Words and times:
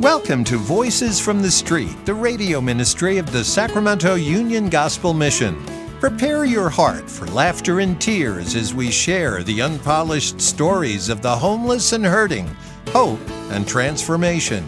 Welcome 0.00 0.44
to 0.44 0.58
Voices 0.58 1.18
from 1.18 1.42
the 1.42 1.50
Street, 1.50 2.06
the 2.06 2.14
radio 2.14 2.60
ministry 2.60 3.18
of 3.18 3.32
the 3.32 3.42
Sacramento 3.42 4.14
Union 4.14 4.68
Gospel 4.68 5.12
Mission. 5.12 5.60
Prepare 5.98 6.44
your 6.44 6.68
heart 6.68 7.10
for 7.10 7.26
laughter 7.26 7.80
and 7.80 8.00
tears 8.00 8.54
as 8.54 8.72
we 8.72 8.92
share 8.92 9.42
the 9.42 9.60
unpolished 9.60 10.40
stories 10.40 11.08
of 11.08 11.20
the 11.20 11.34
homeless 11.34 11.94
and 11.94 12.06
hurting, 12.06 12.46
hope 12.90 13.18
and 13.50 13.66
transformation. 13.66 14.64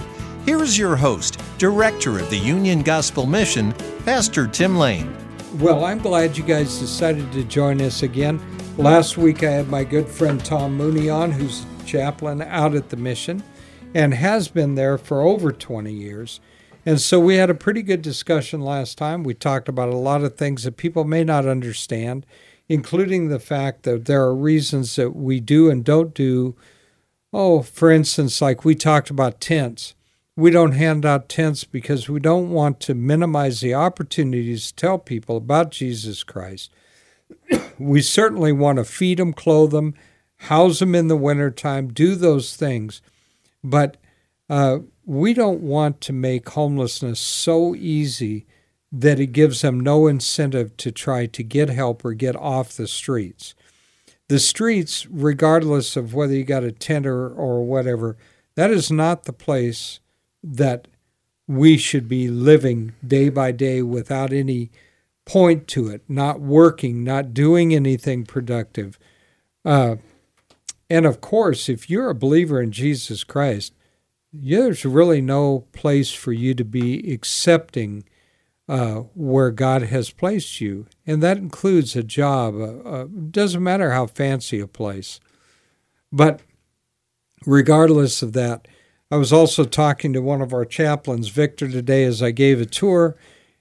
Here 0.47 0.65
is 0.65 0.77
your 0.77 0.97
host, 0.97 1.41
Director 1.59 2.19
of 2.19 2.29
the 2.29 2.37
Union 2.37 2.83
Gospel 2.83 3.25
Mission, 3.25 3.73
Pastor 4.05 4.49
Tim 4.49 4.77
Lane. 4.77 5.17
Well, 5.61 5.85
I'm 5.85 6.01
glad 6.01 6.37
you 6.37 6.43
guys 6.43 6.81
decided 6.81 7.31
to 7.35 7.45
join 7.45 7.81
us 7.83 8.03
again. 8.03 8.41
Last 8.77 9.17
week 9.17 9.45
I 9.45 9.51
had 9.51 9.69
my 9.69 9.85
good 9.85 10.09
friend 10.09 10.45
Tom 10.45 10.77
Mooney 10.77 11.09
on, 11.09 11.31
who's 11.31 11.65
chaplain 11.87 12.43
out 12.43 12.75
at 12.75 12.89
the 12.89 12.97
mission 12.97 13.45
and 13.95 14.15
has 14.15 14.49
been 14.49 14.75
there 14.75 14.97
for 14.97 15.23
over 15.23 15.53
20 15.53 15.93
years. 15.93 16.41
And 16.87 17.01
so 17.01 17.21
we 17.21 17.37
had 17.37 17.51
a 17.51 17.55
pretty 17.55 17.83
good 17.83 18.03
discussion 18.03 18.61
last 18.61 18.97
time. 18.97 19.23
We 19.23 19.35
talked 19.35 19.69
about 19.69 19.91
a 19.91 19.97
lot 19.97 20.23
of 20.23 20.37
things 20.37 20.65
that 20.65 20.77
people 20.77 21.05
may 21.05 21.25
not 21.25 21.47
understand, 21.47 22.25
including 22.69 23.29
the 23.29 23.41
fact 23.41 23.83
that 23.83 24.07
there 24.07 24.23
are 24.23 24.35
reasons 24.35 24.97
that 24.97 25.15
we 25.15 25.41
do 25.41 25.69
and 25.69 25.85
don't 25.85 26.15
do. 26.15 26.57
Oh, 27.33 27.63
for 27.63 27.91
instance, 27.91 28.41
like 28.41 28.65
we 28.65 28.75
talked 28.75 29.11
about 29.11 29.41
tents. 29.41 29.95
We 30.37 30.51
don't 30.51 30.73
hand 30.73 31.05
out 31.05 31.29
tents 31.29 31.65
because 31.65 32.09
we 32.09 32.21
don't 32.21 32.51
want 32.51 32.81
to 32.81 32.95
minimize 32.95 33.61
the 33.61 33.75
opportunities 33.75 34.69
to 34.69 34.75
tell 34.75 34.99
people 34.99 35.37
about 35.37 35.71
Jesus 35.71 36.23
Christ. 36.23 36.71
we 37.79 38.01
certainly 38.01 38.53
want 38.53 38.79
to 38.79 38.85
feed 38.85 39.19
them, 39.19 39.35
clothe 39.35 39.73
them, 39.73 39.95
house 40.37 40.79
them 40.79 40.95
in 40.95 41.09
the 41.09 41.17
wintertime, 41.17 41.89
do 41.89 42.15
those 42.15 42.57
things. 42.57 43.03
But 43.63 43.97
uh, 44.49 44.81
we 45.05 45.35
don't 45.35 45.61
want 45.61 46.01
to 46.03 46.13
make 46.13 46.49
homelessness 46.49 47.21
so 47.21 47.75
easy 47.75 48.47
that 48.93 49.21
it 49.21 49.29
gives 49.29 49.61
them 49.61 49.79
no 49.79 50.07
incentive 50.07 50.77
to 50.79 50.91
try 50.91 51.27
to 51.27 51.43
get 51.43 51.69
help 51.69 52.05
or 52.05 52.13
get 52.13 52.35
off 52.35 52.77
the 52.77 52.89
streets. 52.89 53.55
The 54.29 54.39
streets, 54.39 55.07
regardless 55.07 55.97
of 55.97 56.15
whether 56.15 56.35
you 56.35 56.45
got 56.45 56.65
a 56.65 56.73
tent 56.73 57.07
or, 57.07 57.29
or 57.29 57.65
whatever, 57.65 58.17
that 58.57 58.71
is 58.71 58.91
not 58.91 59.25
the 59.25 59.33
place 59.33 60.01
that 60.43 60.89
we 61.47 61.77
should 61.77 62.09
be 62.09 62.29
living 62.29 62.93
day 63.07 63.29
by 63.29 63.53
day 63.53 63.83
without 63.83 64.33
any 64.33 64.71
point 65.25 65.67
to 65.69 65.89
it, 65.89 66.03
not 66.09 66.41
working, 66.41 67.05
not 67.05 67.35
doing 67.35 67.75
anything 67.75 68.25
productive. 68.25 68.99
Uh, 69.65 69.97
and 70.91 71.07
of 71.07 71.21
course, 71.21 71.69
if 71.69 71.89
you're 71.89 72.11
a 72.11 72.15
believer 72.15 72.61
in 72.61 72.73
Jesus 72.73 73.23
Christ, 73.23 73.73
there's 74.33 74.85
really 74.85 75.21
no 75.21 75.61
place 75.73 76.13
for 76.13 76.33
you 76.33 76.55
to 76.55 76.65
be 76.65 77.13
accepting 77.13 78.05
uh, 78.69 79.03
where 79.15 79.51
God 79.51 79.83
has 79.83 80.11
placed 80.11 80.61
you. 80.61 80.87
And 81.07 81.23
that 81.23 81.39
includes 81.39 81.97
a 81.97 82.03
job. 82.03 82.55
Uh, 82.55 82.89
uh, 82.89 83.07
doesn't 83.31 83.63
matter 83.63 83.91
how 83.93 84.07
fancy 84.07 84.61
a 84.61 84.67
place. 84.67 85.19
But 86.13 86.41
regardless 87.47 88.23
of 88.23 88.33
that, 88.35 88.69
I 89.11 89.17
was 89.17 89.33
also 89.33 89.65
talking 89.65 90.13
to 90.13 90.23
one 90.23 90.41
of 90.41 90.53
our 90.53 90.65
chaplains, 90.65 91.29
Victor, 91.29 91.69
today 91.69 92.05
as 92.05 92.23
I 92.23 92.31
gave 92.31 92.61
a 92.61 92.67
tour. 92.67 93.17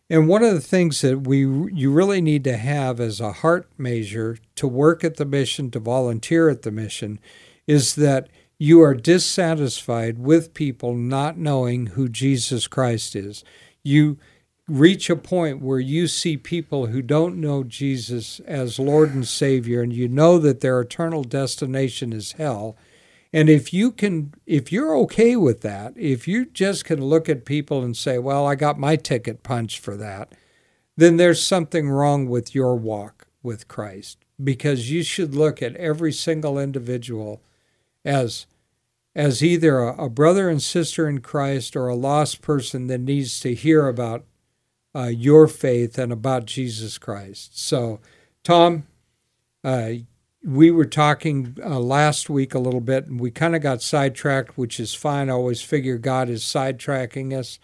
And 0.10 0.28
one 0.28 0.44
of 0.44 0.54
the 0.54 0.62
things 0.62 1.02
that 1.02 1.28
we 1.28 1.40
you 1.40 1.92
really 1.92 2.20
need 2.20 2.44
to 2.46 2.58
have 2.58 3.00
as 3.00 3.20
a 3.20 3.32
heart 3.32 3.70
measure 3.78 4.38
to 4.56 4.68
work 4.68 5.04
at 5.04 5.18
the 5.18 5.26
mission, 5.26 5.70
to 5.72 5.80
volunteer 5.80 6.50
at 6.50 6.64
the 6.64 6.72
mission, 6.72 7.20
is 7.68 7.96
that 7.96 8.28
you 8.58 8.82
are 8.82 8.96
dissatisfied 8.96 10.18
with 10.18 10.54
people 10.54 10.96
not 10.96 11.38
knowing 11.38 11.88
who 11.88 12.10
Jesus 12.10 12.68
Christ 12.68 13.16
is. 13.16 13.44
You 13.84 14.18
reach 14.68 15.10
a 15.10 15.16
point 15.16 15.62
where 15.62 15.80
you 15.80 16.08
see 16.08 16.38
people 16.38 16.88
who 16.88 17.02
don't 17.02 17.38
know 17.38 17.64
Jesus 17.64 18.40
as 18.42 18.80
Lord 18.80 19.14
and 19.14 19.28
Savior, 19.28 19.82
and 19.82 19.94
you 19.94 20.08
know 20.08 20.40
that 20.40 20.62
their 20.62 20.82
eternal 20.82 21.24
destination 21.24 22.14
is 22.14 22.34
hell 22.34 22.76
and 23.32 23.50
if 23.50 23.74
you 23.74 23.92
can, 23.92 24.34
if 24.46 24.72
you're 24.72 24.96
okay 24.98 25.36
with 25.36 25.62
that, 25.62 25.94
if 25.96 26.28
you 26.28 26.46
just 26.46 26.86
can 26.86 27.04
look 27.04 27.30
at 27.30 27.46
people 27.46 27.84
and 27.84 27.96
say, 27.96 28.18
well, 28.18 28.48
I 28.48 28.56
got 28.56 28.80
my 28.80 28.96
ticket 28.96 29.44
punched 29.44 29.80
for 29.80 29.96
that, 29.98 30.34
then 30.98 31.18
there's 31.18 31.42
something 31.42 31.90
wrong 31.90 32.28
with 32.28 32.56
your 32.56 32.76
walk 32.76 33.28
with 33.44 33.68
Christ 33.68 34.18
because 34.44 34.92
you 34.92 35.04
should 35.04 35.36
look 35.36 35.62
at 35.62 35.76
every 35.76 36.12
single 36.12 36.58
individual 36.58 37.42
as 38.04 38.46
as 39.16 39.44
either 39.44 39.80
a, 39.80 40.06
a 40.06 40.10
brother 40.10 40.50
and 40.50 40.62
sister 40.62 41.08
in 41.10 41.20
Christ 41.20 41.76
or 41.76 41.88
a 41.88 41.96
lost 41.96 42.42
person 42.42 42.88
that 42.88 43.02
needs 43.02 43.40
to 43.42 43.54
hear 43.54 43.88
about 43.88 44.24
uh, 44.96 45.08
your 45.08 45.48
faith 45.48 45.98
and 45.98 46.12
about 46.12 46.46
Jesus 46.46 46.98
Christ. 46.98 47.60
So, 47.60 48.00
Tom, 48.44 48.88
uh, 49.64 49.92
we 50.44 50.72
were 50.72 50.86
talking 50.86 51.58
uh, 51.64 51.80
last 51.80 52.30
week 52.30 52.54
a 52.54 52.60
little 52.60 52.82
bit, 52.82 53.08
and 53.08 53.20
we 53.20 53.32
kind 53.32 53.56
of 53.56 53.62
got 53.62 53.82
sidetracked, 53.82 54.58
which 54.58 54.80
is 54.80 54.94
fine. 54.94 55.30
I 55.30 55.34
always 55.34 55.62
figure 55.62 55.98
God 55.98 56.30
is 56.30 56.44
sidetracking 56.44 57.38
us. 57.38 57.60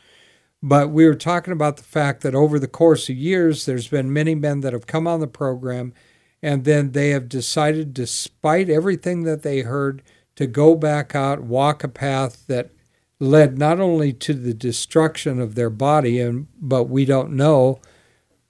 But 0.62 0.90
we 0.90 1.06
were 1.06 1.16
talking 1.16 1.54
about 1.54 1.78
the 1.78 1.84
fact 1.84 2.22
that 2.22 2.36
over 2.36 2.60
the 2.60 2.68
course 2.68 3.08
of 3.10 3.16
years, 3.16 3.66
there's 3.66 3.88
been 3.88 4.12
many 4.12 4.36
men 4.36 4.62
that 4.62 4.74
have 4.74 4.88
come 4.88 5.08
on 5.08 5.20
the 5.20 5.28
program, 5.28 5.94
and 6.42 6.66
then 6.66 6.92
they 6.92 7.12
have 7.12 7.30
decided, 7.30 7.94
despite 7.94 8.70
everything 8.70 9.24
that 9.24 9.44
they 9.44 9.62
heard, 9.62 10.02
to 10.36 10.48
go 10.48 10.76
back 10.76 11.16
out, 11.16 11.44
walk 11.44 11.84
a 11.84 11.88
path 11.88 12.46
that 12.48 12.72
led 13.20 13.58
not 13.58 13.80
only 13.80 14.12
to 14.12 14.34
the 14.34 14.54
destruction 14.54 15.40
of 15.40 15.56
their 15.56 15.70
body, 15.70 16.20
and 16.20 16.48
but 16.60 16.86
we 16.86 17.06
don't 17.06 17.32
know 17.32 17.80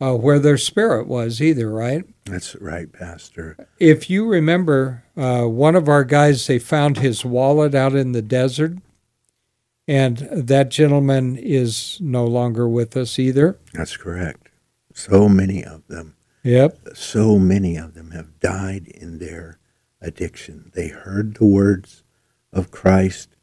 uh, 0.01 0.15
where 0.15 0.39
their 0.39 0.57
spirit 0.57 1.05
was 1.07 1.41
either, 1.41 1.69
right? 1.69 2.05
That's 2.25 2.55
right, 2.55 2.91
Pastor. 2.91 3.55
If 3.79 4.09
you 4.09 4.25
remember, 4.27 5.03
uh, 5.15 5.43
one 5.43 5.75
of 5.75 5.87
our 5.87 6.03
guys, 6.03 6.47
they 6.47 6.57
found 6.57 6.97
his 6.97 7.23
wallet 7.23 7.75
out 7.75 7.93
in 7.93 8.13
the 8.13 8.23
desert, 8.23 8.77
and 9.87 10.17
that 10.31 10.69
gentleman 10.69 11.37
is 11.37 11.99
no 12.01 12.25
longer 12.25 12.67
with 12.67 12.97
us 12.97 13.19
either. 13.19 13.59
That's 13.73 13.95
correct. 13.95 14.49
So 14.93 15.29
many 15.29 15.63
of 15.63 15.85
them. 15.87 16.15
Yep. 16.43 16.79
So 16.95 17.37
many 17.37 17.75
of 17.75 17.93
them 17.93 18.11
have 18.11 18.39
died 18.39 18.87
in 18.87 19.19
their 19.19 19.59
addiction. 20.01 20.71
They 20.73 20.87
heard 20.87 21.35
the 21.35 21.45
words 21.45 22.03
of 22.51 22.71
Christ, 22.71 23.35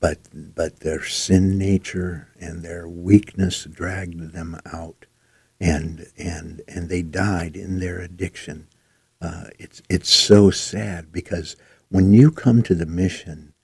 but 0.00 0.18
but 0.32 0.80
their 0.80 1.02
sin 1.04 1.58
nature 1.58 2.28
and 2.38 2.62
their 2.62 2.88
weakness 2.88 3.64
dragged 3.64 4.32
them 4.32 4.60
out 4.72 5.06
and 5.60 6.06
and 6.16 6.62
and 6.68 6.88
they 6.88 7.02
died 7.02 7.56
in 7.56 7.78
their 7.78 7.98
addiction. 7.98 8.68
Uh, 9.20 9.44
it's 9.58 9.82
it's 9.88 10.10
so 10.10 10.50
sad 10.50 11.10
because 11.10 11.56
when 11.88 12.12
you 12.12 12.30
come 12.30 12.62
to 12.62 12.74
the 12.74 12.86
mission, 12.86 13.54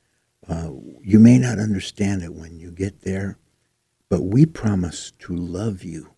uh, 0.49 0.71
you 1.03 1.19
may 1.19 1.39
not 1.39 1.59
understand 1.59 2.23
it 2.23 2.35
when 2.35 2.59
you 2.59 2.71
get 2.71 3.03
there, 3.03 3.39
but 4.09 4.23
we 4.23 4.47
promise 4.47 5.13
to 5.19 5.35
love 5.35 5.83
you. 5.83 6.11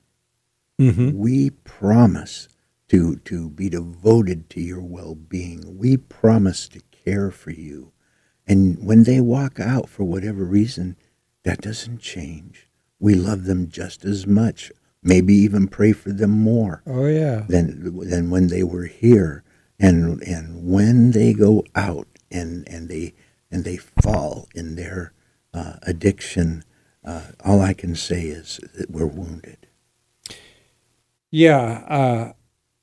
Mm-hmm. 0.80 1.16
We 1.16 1.50
promise 1.50 2.48
to 2.88 3.16
to 3.16 3.50
be 3.50 3.68
devoted 3.68 4.50
to 4.50 4.60
your 4.60 4.82
well-being. 4.82 5.78
We 5.78 5.96
promise 5.96 6.68
to 6.68 6.80
care 6.90 7.30
for 7.30 7.50
you. 7.50 7.92
And 8.46 8.84
when 8.84 9.04
they 9.04 9.20
walk 9.20 9.58
out 9.58 9.88
for 9.88 10.04
whatever 10.04 10.44
reason, 10.44 10.96
that 11.44 11.62
doesn't 11.62 11.98
change. 11.98 12.68
We 12.98 13.14
love 13.14 13.44
them 13.44 13.68
just 13.68 14.04
as 14.04 14.26
much 14.26 14.70
maybe 15.04 15.34
even 15.34 15.68
pray 15.68 15.92
for 15.92 16.10
them 16.10 16.30
more. 16.30 16.82
Oh 16.86 17.06
yeah. 17.06 17.44
Than 17.48 18.08
than 18.08 18.30
when 18.30 18.48
they 18.48 18.64
were 18.64 18.86
here, 18.86 19.44
and 19.78 20.22
and 20.22 20.66
when 20.66 21.12
they 21.12 21.32
go 21.32 21.64
out 21.76 22.08
and 22.30 22.66
and 22.68 22.88
they 22.88 23.14
and 23.50 23.64
they 23.64 23.76
fall 23.76 24.48
in 24.54 24.74
their 24.74 25.12
uh, 25.52 25.74
addiction, 25.82 26.64
uh, 27.04 27.26
all 27.44 27.60
I 27.60 27.74
can 27.74 27.94
say 27.94 28.22
is 28.22 28.58
that 28.74 28.90
we're 28.90 29.06
wounded. 29.06 29.68
Yeah. 31.30 31.84
Uh, 31.88 32.32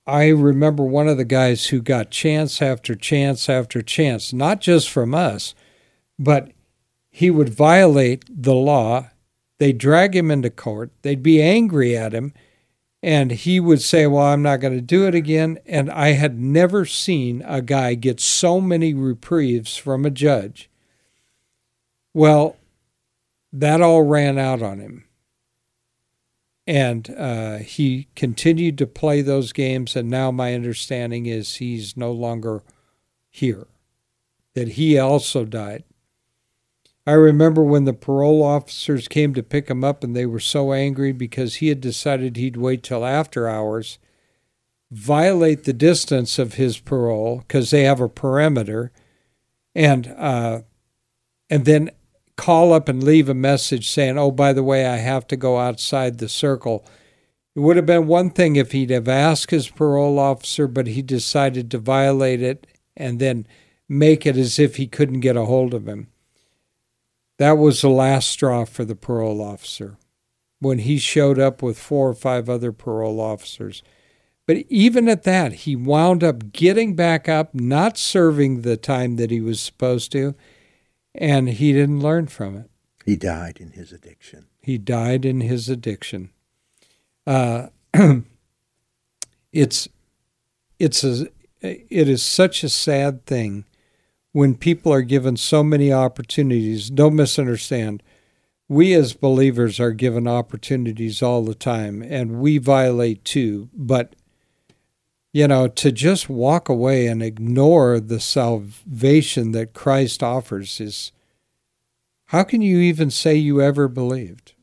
I 0.07 0.29
remember 0.29 0.83
one 0.83 1.07
of 1.07 1.17
the 1.17 1.25
guys 1.25 1.67
who 1.67 1.81
got 1.81 2.11
chance 2.11 2.61
after 2.61 2.95
chance 2.95 3.47
after 3.49 3.81
chance, 3.81 4.33
not 4.33 4.59
just 4.59 4.89
from 4.89 5.13
us, 5.13 5.53
but 6.17 6.51
he 7.09 7.29
would 7.29 7.49
violate 7.49 8.25
the 8.29 8.55
law 8.55 9.10
They'd 9.61 9.77
drag 9.77 10.15
him 10.15 10.31
into 10.31 10.49
court. 10.49 10.89
They'd 11.03 11.21
be 11.21 11.39
angry 11.39 11.95
at 11.95 12.15
him. 12.15 12.33
And 13.03 13.29
he 13.29 13.59
would 13.59 13.79
say, 13.79 14.07
Well, 14.07 14.25
I'm 14.25 14.41
not 14.41 14.59
going 14.59 14.73
to 14.73 14.81
do 14.81 15.05
it 15.05 15.13
again. 15.13 15.59
And 15.67 15.91
I 15.91 16.13
had 16.13 16.39
never 16.39 16.83
seen 16.83 17.43
a 17.45 17.61
guy 17.61 17.93
get 17.93 18.19
so 18.19 18.59
many 18.59 18.95
reprieves 18.95 19.77
from 19.77 20.03
a 20.03 20.09
judge. 20.09 20.67
Well, 22.11 22.57
that 23.53 23.81
all 23.81 24.01
ran 24.01 24.39
out 24.39 24.63
on 24.63 24.79
him. 24.79 25.05
And 26.65 27.13
uh, 27.15 27.57
he 27.57 28.07
continued 28.15 28.79
to 28.79 28.87
play 28.87 29.21
those 29.21 29.53
games. 29.53 29.95
And 29.95 30.09
now 30.09 30.31
my 30.31 30.55
understanding 30.55 31.27
is 31.27 31.57
he's 31.57 31.95
no 31.95 32.11
longer 32.11 32.63
here, 33.29 33.67
that 34.55 34.69
he 34.69 34.97
also 34.97 35.45
died. 35.45 35.83
I 37.11 37.15
remember 37.15 37.61
when 37.61 37.83
the 37.83 37.91
parole 37.91 38.41
officers 38.41 39.09
came 39.09 39.33
to 39.33 39.43
pick 39.43 39.69
him 39.69 39.83
up 39.83 40.01
and 40.01 40.15
they 40.15 40.25
were 40.25 40.39
so 40.39 40.71
angry 40.71 41.11
because 41.11 41.55
he 41.55 41.67
had 41.67 41.81
decided 41.81 42.37
he'd 42.37 42.55
wait 42.55 42.83
till 42.83 43.03
after 43.03 43.49
hours, 43.49 43.99
violate 44.89 45.65
the 45.65 45.73
distance 45.73 46.39
of 46.39 46.53
his 46.53 46.79
parole 46.79 47.39
because 47.39 47.69
they 47.69 47.83
have 47.83 47.99
a 47.99 48.07
perimeter, 48.07 48.93
and 49.75 50.07
uh, 50.17 50.61
and 51.49 51.65
then 51.65 51.91
call 52.37 52.71
up 52.71 52.87
and 52.87 53.03
leave 53.03 53.27
a 53.27 53.33
message 53.33 53.89
saying, 53.89 54.17
"Oh, 54.17 54.31
by 54.31 54.53
the 54.53 54.63
way, 54.63 54.85
I 54.85 54.95
have 54.95 55.27
to 55.27 55.35
go 55.35 55.57
outside 55.57 56.17
the 56.17 56.29
circle." 56.29 56.85
It 57.57 57.59
would 57.59 57.75
have 57.75 57.85
been 57.85 58.07
one 58.07 58.29
thing 58.29 58.55
if 58.55 58.71
he'd 58.71 58.89
have 58.89 59.09
asked 59.09 59.51
his 59.51 59.67
parole 59.67 60.17
officer, 60.17 60.65
but 60.65 60.87
he 60.87 61.01
decided 61.01 61.71
to 61.71 61.77
violate 61.77 62.41
it 62.41 62.67
and 62.95 63.19
then 63.19 63.47
make 63.89 64.25
it 64.25 64.37
as 64.37 64.57
if 64.59 64.77
he 64.77 64.87
couldn't 64.87 65.19
get 65.19 65.35
a 65.35 65.43
hold 65.43 65.73
of 65.73 65.89
him. 65.89 66.07
That 67.41 67.57
was 67.57 67.81
the 67.81 67.89
last 67.89 68.29
straw 68.29 68.65
for 68.65 68.85
the 68.85 68.95
parole 68.95 69.41
officer 69.41 69.97
when 70.59 70.77
he 70.77 70.99
showed 70.99 71.39
up 71.39 71.63
with 71.63 71.75
four 71.75 72.07
or 72.07 72.13
five 72.13 72.47
other 72.47 72.71
parole 72.71 73.19
officers. 73.19 73.81
But 74.45 74.57
even 74.69 75.09
at 75.09 75.23
that, 75.23 75.51
he 75.53 75.75
wound 75.75 76.23
up 76.23 76.51
getting 76.51 76.95
back 76.95 77.27
up, 77.27 77.55
not 77.55 77.97
serving 77.97 78.61
the 78.61 78.77
time 78.77 79.15
that 79.15 79.31
he 79.31 79.41
was 79.41 79.59
supposed 79.59 80.11
to, 80.11 80.35
and 81.15 81.49
he 81.49 81.73
didn't 81.73 82.01
learn 82.01 82.27
from 82.27 82.57
it. 82.57 82.69
He 83.05 83.15
died 83.15 83.57
in 83.59 83.71
his 83.71 83.91
addiction. 83.91 84.45
He 84.61 84.77
died 84.77 85.25
in 85.25 85.41
his 85.41 85.67
addiction. 85.67 86.29
Uh, 87.25 87.69
it's 89.51 89.89
it's 90.77 91.03
a 91.03 91.25
it 91.63 92.07
is 92.07 92.21
such 92.21 92.63
a 92.63 92.69
sad 92.69 93.25
thing 93.25 93.65
when 94.31 94.55
people 94.55 94.93
are 94.93 95.01
given 95.01 95.37
so 95.37 95.63
many 95.63 95.91
opportunities. 95.91 96.89
Don't 96.89 97.15
misunderstand. 97.15 98.01
We 98.67 98.93
as 98.93 99.13
believers 99.13 99.79
are 99.79 99.91
given 99.91 100.27
opportunities 100.27 101.21
all 101.21 101.43
the 101.43 101.55
time, 101.55 102.01
and 102.01 102.39
we 102.39 102.57
violate 102.57 103.25
too. 103.25 103.69
But 103.73 104.15
you 105.33 105.47
know, 105.47 105.67
to 105.67 105.91
just 105.91 106.29
walk 106.29 106.67
away 106.67 107.07
and 107.07 107.23
ignore 107.23 107.99
the 107.99 108.19
salvation 108.19 109.51
that 109.53 109.73
Christ 109.73 110.21
offers 110.21 110.81
is 110.81 111.11
how 112.27 112.43
can 112.43 112.61
you 112.61 112.79
even 112.79 113.11
say 113.11 113.35
you 113.35 113.61
ever 113.61 113.87
believed? 113.87 114.53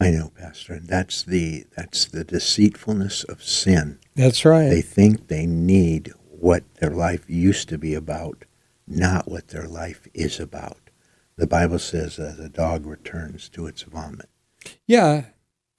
I 0.00 0.10
know, 0.10 0.32
Pastor, 0.36 0.74
and 0.74 0.88
that's 0.88 1.22
the 1.22 1.64
that's 1.76 2.06
the 2.06 2.24
deceitfulness 2.24 3.22
of 3.24 3.42
sin. 3.42 3.98
That's 4.16 4.44
right. 4.44 4.68
They 4.68 4.82
think 4.82 5.28
they 5.28 5.46
need 5.46 6.12
what 6.26 6.64
their 6.76 6.90
life 6.90 7.24
used 7.28 7.68
to 7.68 7.78
be 7.78 7.94
about, 7.94 8.44
not 8.92 9.30
what 9.30 9.48
their 9.48 9.66
life 9.66 10.06
is 10.14 10.38
about. 10.40 10.90
The 11.36 11.46
Bible 11.46 11.78
says 11.78 12.16
that 12.16 12.38
a 12.38 12.48
dog 12.48 12.86
returns 12.86 13.48
to 13.50 13.66
its 13.66 13.82
vomit. 13.82 14.28
Yeah, 14.86 15.26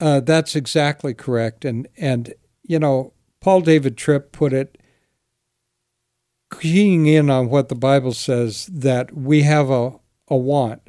uh, 0.00 0.20
that's 0.20 0.56
exactly 0.56 1.14
correct. 1.14 1.64
And 1.64 1.88
and 1.96 2.34
you 2.62 2.78
know, 2.78 3.12
Paul 3.40 3.60
David 3.60 3.96
Tripp 3.96 4.32
put 4.32 4.52
it 4.52 4.78
keying 6.60 7.06
in 7.06 7.30
on 7.30 7.48
what 7.48 7.68
the 7.68 7.74
Bible 7.74 8.12
says 8.12 8.66
that 8.66 9.14
we 9.14 9.42
have 9.42 9.70
a, 9.70 9.92
a 10.28 10.36
want. 10.36 10.82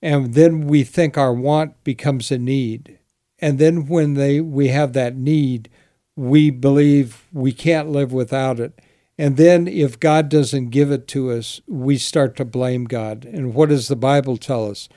And 0.00 0.34
then 0.34 0.66
we 0.66 0.84
think 0.84 1.16
our 1.16 1.32
want 1.32 1.82
becomes 1.84 2.30
a 2.30 2.38
need. 2.38 2.98
And 3.38 3.58
then 3.58 3.86
when 3.86 4.14
they 4.14 4.40
we 4.40 4.68
have 4.68 4.92
that 4.92 5.16
need, 5.16 5.68
we 6.16 6.50
believe 6.50 7.26
we 7.32 7.52
can't 7.52 7.90
live 7.90 8.12
without 8.12 8.60
it. 8.60 8.78
And 9.18 9.36
then 9.36 9.68
if 9.68 10.00
God 10.00 10.28
doesn't 10.28 10.70
give 10.70 10.90
it 10.90 11.06
to 11.08 11.30
us, 11.30 11.60
we 11.66 11.98
start 11.98 12.36
to 12.36 12.44
blame 12.44 12.84
God. 12.84 13.24
And 13.24 13.54
what 13.54 13.68
does 13.68 13.88
the 13.88 13.96
Bible 13.96 14.36
tell 14.36 14.70
us? 14.70 14.88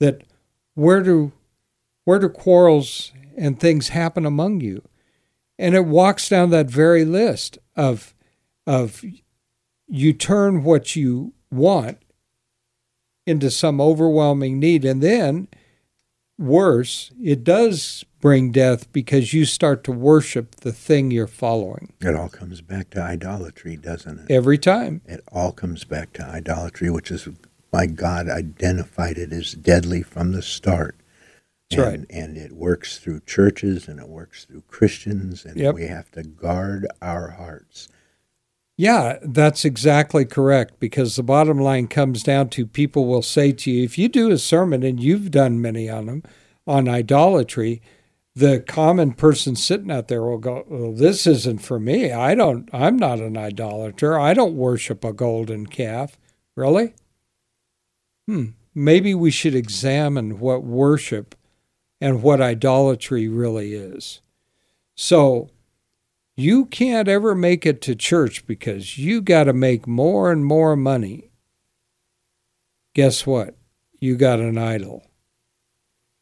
That 0.00 0.22
where 0.74 1.02
do 1.02 1.32
where 2.04 2.18
do 2.18 2.28
quarrels 2.28 3.12
and 3.36 3.58
things 3.58 3.90
happen 3.90 4.26
among 4.26 4.60
you? 4.60 4.82
And 5.58 5.74
it 5.74 5.84
walks 5.84 6.28
down 6.28 6.50
that 6.50 6.66
very 6.66 7.04
list 7.04 7.58
of 7.76 8.14
of 8.66 9.04
you 9.88 10.12
turn 10.12 10.64
what 10.64 10.96
you 10.96 11.32
want 11.50 11.98
into 13.26 13.50
some 13.50 13.80
overwhelming 13.80 14.58
need 14.58 14.84
and 14.84 15.02
then 15.02 15.46
worse, 16.42 17.10
it 17.22 17.44
does 17.44 18.04
bring 18.20 18.52
death 18.52 18.92
because 18.92 19.32
you 19.34 19.44
start 19.44 19.82
to 19.84 19.92
worship 19.92 20.56
the 20.56 20.72
thing 20.72 21.10
you're 21.10 21.26
following. 21.26 21.92
It 22.00 22.14
all 22.14 22.28
comes 22.28 22.60
back 22.60 22.90
to 22.90 23.02
idolatry, 23.02 23.76
doesn't 23.76 24.20
it? 24.20 24.30
Every 24.30 24.58
time. 24.58 25.02
It 25.06 25.22
all 25.32 25.52
comes 25.52 25.84
back 25.84 26.12
to 26.14 26.24
idolatry, 26.24 26.90
which 26.90 27.10
is 27.10 27.28
why 27.70 27.86
God 27.86 28.28
identified 28.28 29.18
it 29.18 29.32
as 29.32 29.52
deadly 29.52 30.02
from 30.02 30.32
the 30.32 30.42
start. 30.42 30.96
That's 31.70 31.82
and, 31.82 32.00
right. 32.00 32.10
And 32.10 32.36
it 32.36 32.52
works 32.52 32.98
through 32.98 33.20
churches 33.26 33.88
and 33.88 33.98
it 33.98 34.08
works 34.08 34.44
through 34.44 34.62
Christians, 34.68 35.44
and 35.44 35.56
Yep. 35.56 35.74
we 35.74 35.86
have 35.86 36.10
to 36.12 36.22
guard 36.22 36.86
our 37.00 37.30
hearts. 37.30 37.88
Yeah, 38.82 39.18
that's 39.22 39.64
exactly 39.64 40.24
correct 40.24 40.80
because 40.80 41.14
the 41.14 41.22
bottom 41.22 41.56
line 41.56 41.86
comes 41.86 42.24
down 42.24 42.48
to 42.48 42.66
people 42.66 43.06
will 43.06 43.22
say 43.22 43.52
to 43.52 43.70
you, 43.70 43.84
if 43.84 43.96
you 43.96 44.08
do 44.08 44.32
a 44.32 44.38
sermon 44.38 44.82
and 44.82 45.00
you've 45.00 45.30
done 45.30 45.62
many 45.62 45.88
on 45.88 46.06
them 46.06 46.24
on 46.66 46.88
idolatry, 46.88 47.80
the 48.34 48.58
common 48.58 49.12
person 49.12 49.54
sitting 49.54 49.92
out 49.92 50.08
there 50.08 50.24
will 50.24 50.38
go, 50.38 50.64
well, 50.66 50.90
this 50.90 51.28
isn't 51.28 51.62
for 51.62 51.78
me. 51.78 52.10
I 52.10 52.34
don't, 52.34 52.68
I'm 52.72 52.96
not 52.96 53.20
an 53.20 53.36
idolater. 53.36 54.18
I 54.18 54.34
don't 54.34 54.56
worship 54.56 55.04
a 55.04 55.12
golden 55.12 55.68
calf. 55.68 56.18
Really? 56.56 56.92
Hmm. 58.26 58.46
Maybe 58.74 59.14
we 59.14 59.30
should 59.30 59.54
examine 59.54 60.40
what 60.40 60.64
worship 60.64 61.36
and 62.00 62.20
what 62.20 62.40
idolatry 62.40 63.28
really 63.28 63.74
is. 63.74 64.22
So, 64.96 65.50
you 66.36 66.66
can't 66.66 67.08
ever 67.08 67.34
make 67.34 67.66
it 67.66 67.80
to 67.82 67.94
church 67.94 68.46
because 68.46 68.98
you 68.98 69.20
got 69.20 69.44
to 69.44 69.52
make 69.52 69.86
more 69.86 70.32
and 70.32 70.44
more 70.44 70.76
money. 70.76 71.30
Guess 72.94 73.26
what? 73.26 73.56
You 74.00 74.16
got 74.16 74.40
an 74.40 74.58
idol. 74.58 75.06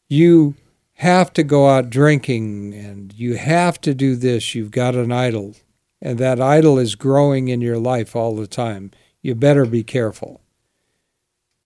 You 0.09 0.55
have 0.95 1.33
to 1.35 1.43
go 1.43 1.69
out 1.69 1.91
drinking 1.91 2.75
and 2.75 3.13
you 3.15 3.37
have 3.37 3.81
to 3.83 3.95
do 3.95 4.17
this. 4.17 4.55
You've 4.55 4.71
got 4.71 4.95
an 4.95 5.13
idol. 5.13 5.55
And 6.03 6.19
that 6.19 6.41
idol 6.41 6.79
is 6.79 6.95
growing 6.95 7.49
in 7.49 7.61
your 7.61 7.79
life 7.79 8.17
all 8.17 8.35
the 8.35 8.47
time. 8.47 8.91
You 9.23 9.35
better 9.35 9.67
be 9.67 9.83
careful. 9.83 10.41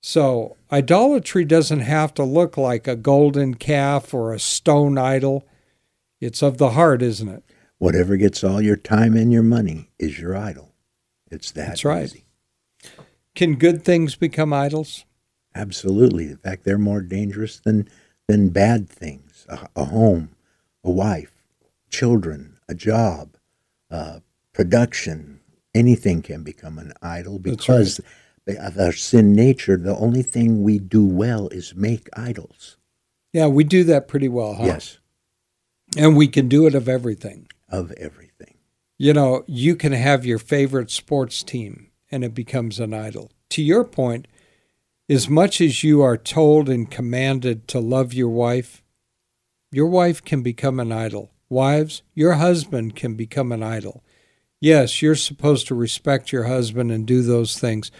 So, 0.03 0.57
idolatry 0.71 1.45
doesn't 1.47 1.81
have 1.81 2.13
to 2.15 2.25
look 2.25 2.59
like 2.59 2.87
a 2.87 2.97
golden 2.97 3.55
calf 3.55 4.13
or 4.13 4.33
a 4.33 4.39
stone 4.39 4.99
idol. 4.99 5.47
It's 6.21 6.43
of 6.43 6.59
the 6.59 6.71
heart, 6.71 7.01
isn't 7.01 7.29
it? 7.29 7.43
Whatever 7.85 8.17
gets 8.17 8.43
all 8.43 8.63
your 8.63 8.77
time 8.77 9.15
and 9.15 9.31
your 9.31 9.43
money 9.43 9.91
is 9.99 10.19
your 10.19 10.35
idol. 10.35 10.73
It's 11.31 11.51
that 11.51 11.67
That's 11.67 11.85
right. 11.85 12.05
easy. 12.05 12.25
Can 13.35 13.57
good 13.57 13.85
things 13.85 14.17
become 14.17 14.55
idols? 14.55 15.05
Absolutely. 15.55 16.29
In 16.29 16.39
fact, 16.39 16.65
they're 16.65 16.79
more 16.79 17.03
dangerous 17.03 17.61
than 17.61 17.87
than 18.27 18.49
bad 18.49 18.89
things. 18.89 19.45
A, 19.51 19.69
a 19.77 19.85
home, 19.85 20.31
a 20.83 20.91
wife, 20.91 21.35
children, 21.91 22.57
a 22.71 22.75
job, 22.75 23.37
uh, 23.91 24.21
production, 24.55 25.41
anything 25.75 26.23
can 26.23 26.43
become 26.43 26.79
an 26.79 26.95
idol 27.03 27.39
because 27.39 28.01
of 28.47 28.79
our 28.79 28.93
sin 28.93 29.35
nature. 29.35 29.77
The 29.77 29.95
only 29.95 30.23
thing 30.23 30.63
we 30.63 30.79
do 30.79 31.05
well 31.05 31.49
is 31.49 31.75
make 31.75 32.09
idols. 32.17 32.79
Yeah, 33.35 33.49
we 33.49 33.63
do 33.63 33.85
that 33.85 34.09
pretty 34.09 34.29
well, 34.31 34.55
huh? 34.55 34.65
Yes, 34.65 35.01
And 35.99 36.17
we 36.17 36.29
can 36.29 36.49
do 36.49 36.67
it 36.67 36.75
of 36.75 36.89
everything. 36.89 37.47
Of 37.69 37.93
everything. 37.93 38.59
You 38.99 39.13
know, 39.13 39.45
you 39.47 39.77
can 39.77 39.93
have 39.93 40.25
your 40.25 40.39
favorite 40.39 40.91
sports 40.91 41.43
team 41.43 41.91
and 42.11 42.23
it 42.25 42.35
becomes 42.35 42.79
an 42.79 42.95
idol. 42.95 43.33
To 43.51 43.63
your 43.63 43.85
point, 43.85 44.29
as 45.09 45.29
much 45.29 45.61
as 45.61 45.83
you 45.83 46.01
are 46.01 46.17
told 46.17 46.69
and 46.69 46.91
commanded 46.91 47.69
to 47.69 47.81
love 47.81 48.15
your 48.15 48.29
wife, 48.29 48.83
your 49.71 49.87
wife 49.87 50.25
can 50.25 50.43
become 50.43 50.79
an 50.79 50.93
idol. 50.93 51.33
Wives, 51.49 52.03
your 52.15 52.35
husband 52.35 52.97
can 52.97 53.15
become 53.15 53.53
an 53.53 53.63
idol. 53.63 54.03
Yes, 54.61 55.03
you're 55.03 55.15
supposed 55.15 55.67
to 55.67 55.75
respect 55.75 56.33
your 56.33 56.45
husband 56.45 56.91
and 56.91 57.07
do 57.07 57.23
those 57.23 57.59
things, 57.59 57.91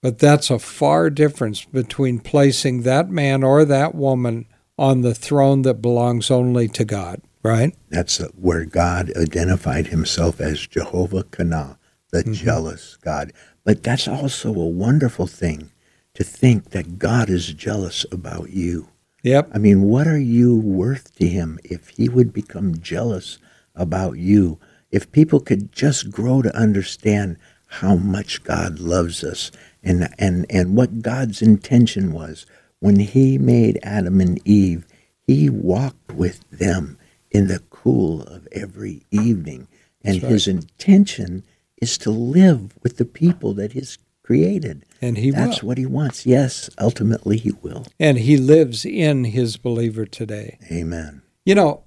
but 0.00 0.18
that's 0.18 0.48
a 0.48 0.58
far 0.58 1.10
difference 1.10 1.64
between 1.64 2.20
placing 2.20 2.82
that 2.82 3.10
man 3.10 3.42
or 3.42 3.64
that 3.64 3.94
woman 3.94 4.46
on 4.78 5.02
the 5.02 5.14
throne 5.14 5.62
that 5.62 5.82
belongs 5.82 6.30
only 6.30 6.68
to 6.68 6.86
God, 6.86 7.20
right? 7.42 7.74
That's 7.90 8.18
where 8.36 8.64
God 8.64 9.12
identified 9.16 9.88
himself 9.88 10.40
as 10.40 10.66
Jehovah 10.66 11.24
Kana, 11.24 11.78
the 12.12 12.24
Mm-hmm. 12.24 12.32
jealous 12.32 12.96
God. 13.02 13.32
But 13.64 13.82
that's 13.82 14.08
also 14.08 14.50
a 14.54 14.66
wonderful 14.68 15.26
thing 15.26 15.70
to 16.14 16.24
think 16.24 16.70
that 16.70 16.98
God 16.98 17.30
is 17.30 17.52
jealous 17.54 18.06
about 18.12 18.50
you. 18.50 18.88
Yep. 19.22 19.50
I 19.54 19.58
mean, 19.58 19.82
what 19.82 20.06
are 20.08 20.18
you 20.18 20.56
worth 20.56 21.14
to 21.16 21.26
him 21.28 21.58
if 21.64 21.88
he 21.90 22.08
would 22.08 22.32
become 22.32 22.80
jealous 22.80 23.38
about 23.74 24.18
you? 24.18 24.58
If 24.90 25.12
people 25.12 25.40
could 25.40 25.72
just 25.72 26.10
grow 26.10 26.42
to 26.42 26.56
understand 26.56 27.36
how 27.68 27.96
much 27.96 28.42
God 28.44 28.80
loves 28.80 29.24
us 29.24 29.50
and 29.82 30.08
and 30.18 30.46
and 30.50 30.76
what 30.76 31.02
God's 31.02 31.42
intention 31.42 32.12
was 32.12 32.46
when 32.80 32.98
He 33.00 33.38
made 33.38 33.78
Adam 33.82 34.20
and 34.20 34.40
Eve. 34.46 34.86
He 35.26 35.50
walked 35.50 36.12
with 36.12 36.42
them 36.50 36.98
in 37.30 37.46
the 37.48 37.60
cool 37.70 38.22
of 38.22 38.48
every 38.52 39.02
evening, 39.10 39.68
and 40.02 40.22
right. 40.22 40.32
His 40.32 40.48
intention 40.48 41.44
is 41.80 41.98
to 41.98 42.10
live 42.10 42.78
with 42.82 42.96
the 42.96 43.04
people 43.04 43.54
that 43.54 43.72
He's 43.72 43.98
created. 44.22 44.84
And 45.02 45.18
he 45.18 45.30
That's 45.30 45.62
will. 45.62 45.68
what 45.68 45.78
He 45.78 45.86
wants. 45.86 46.24
Yes, 46.24 46.70
ultimately 46.78 47.36
He 47.36 47.52
will. 47.62 47.86
And 47.98 48.18
he 48.18 48.36
lives 48.36 48.84
in 48.84 49.24
his 49.24 49.56
believer 49.56 50.06
today. 50.06 50.58
Amen. 50.70 51.22
You 51.44 51.54
know, 51.54 51.82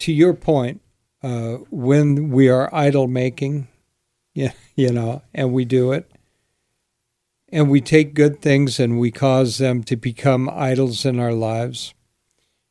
to 0.00 0.12
your 0.12 0.34
point, 0.34 0.82
uh, 1.22 1.58
when 1.70 2.30
we 2.30 2.48
are 2.48 2.74
idol 2.74 3.06
making, 3.06 3.68
yeah, 4.34 4.52
you 4.74 4.92
know, 4.92 5.22
and 5.34 5.52
we 5.52 5.64
do 5.64 5.92
it, 5.92 6.10
and 7.52 7.70
we 7.70 7.80
take 7.80 8.14
good 8.14 8.40
things 8.40 8.78
and 8.78 9.00
we 9.00 9.10
cause 9.10 9.58
them 9.58 9.82
to 9.84 9.96
become 9.96 10.48
idols 10.52 11.04
in 11.04 11.18
our 11.18 11.32
lives, 11.32 11.94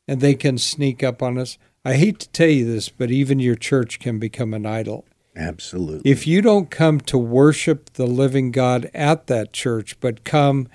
and 0.08 0.20
they 0.20 0.34
can 0.34 0.56
sneak 0.56 1.02
up 1.02 1.22
on 1.22 1.36
us. 1.36 1.58
I 1.84 1.94
hate 1.94 2.18
to 2.20 2.28
tell 2.30 2.48
you 2.48 2.70
this, 2.70 2.88
but 2.88 3.10
even 3.10 3.38
your 3.38 3.54
church 3.54 3.98
can 3.98 4.18
become 4.18 4.52
an 4.52 4.66
idol. 4.66 5.06
Absolutely. 5.36 6.10
If 6.10 6.26
you 6.26 6.42
don't 6.42 6.70
come 6.70 7.00
to 7.02 7.16
worship 7.16 7.94
the 7.94 8.06
living 8.06 8.50
God 8.50 8.90
at 8.92 9.26
that 9.28 9.52
church, 9.52 9.98
but 10.00 10.24
come 10.24 10.68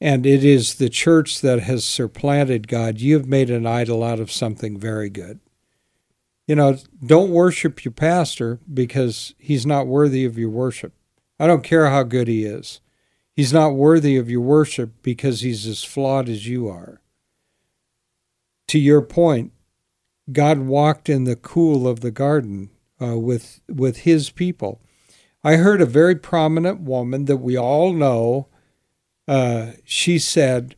and 0.00 0.24
it 0.24 0.42
is 0.42 0.76
the 0.76 0.88
church 0.88 1.40
that 1.42 1.60
has 1.60 1.84
supplanted 1.84 2.66
God, 2.66 3.00
you 3.00 3.16
have 3.16 3.26
made 3.26 3.50
an 3.50 3.66
idol 3.66 4.02
out 4.02 4.18
of 4.18 4.32
something 4.32 4.78
very 4.78 5.10
good. 5.10 5.40
You 6.46 6.56
know, 6.56 6.78
don't 7.04 7.30
worship 7.30 7.84
your 7.84 7.92
pastor 7.92 8.58
because 8.72 9.34
he's 9.38 9.66
not 9.66 9.86
worthy 9.86 10.24
of 10.24 10.38
your 10.38 10.50
worship. 10.50 10.94
I 11.38 11.46
don't 11.46 11.62
care 11.62 11.90
how 11.90 12.02
good 12.02 12.28
he 12.28 12.44
is. 12.44 12.80
He's 13.36 13.52
not 13.52 13.74
worthy 13.74 14.16
of 14.16 14.28
your 14.28 14.40
worship 14.40 14.90
because 15.02 15.42
he's 15.42 15.66
as 15.66 15.84
flawed 15.84 16.28
as 16.28 16.48
you 16.48 16.66
are. 16.68 17.00
To 18.68 18.78
your 18.78 19.02
point, 19.02 19.52
God 20.32 20.60
walked 20.60 21.08
in 21.08 21.24
the 21.24 21.36
cool 21.36 21.88
of 21.88 22.00
the 22.00 22.10
garden 22.10 22.70
uh, 23.00 23.18
with 23.18 23.60
with 23.68 23.98
his 23.98 24.30
people. 24.30 24.80
I 25.42 25.56
heard 25.56 25.80
a 25.80 25.86
very 25.86 26.14
prominent 26.14 26.80
woman 26.80 27.24
that 27.24 27.38
we 27.38 27.56
all 27.56 27.92
know. 27.92 28.48
Uh, 29.26 29.72
she 29.84 30.18
said 30.18 30.74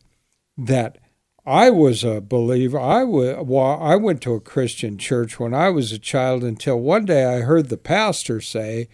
that 0.57 0.97
I 1.45 1.69
was 1.69 2.03
a 2.03 2.21
believer. 2.21 2.79
I 2.79 3.03
wa- 3.03 3.41
wa- 3.41 3.77
I 3.77 3.95
went 3.95 4.21
to 4.21 4.33
a 4.33 4.39
Christian 4.39 4.97
church 4.97 5.39
when 5.39 5.53
I 5.53 5.69
was 5.69 5.91
a 5.91 5.99
child 5.99 6.43
until 6.43 6.79
one 6.79 7.05
day 7.05 7.25
I 7.25 7.41
heard 7.41 7.69
the 7.69 7.77
pastor 7.77 8.39
say 8.39 8.87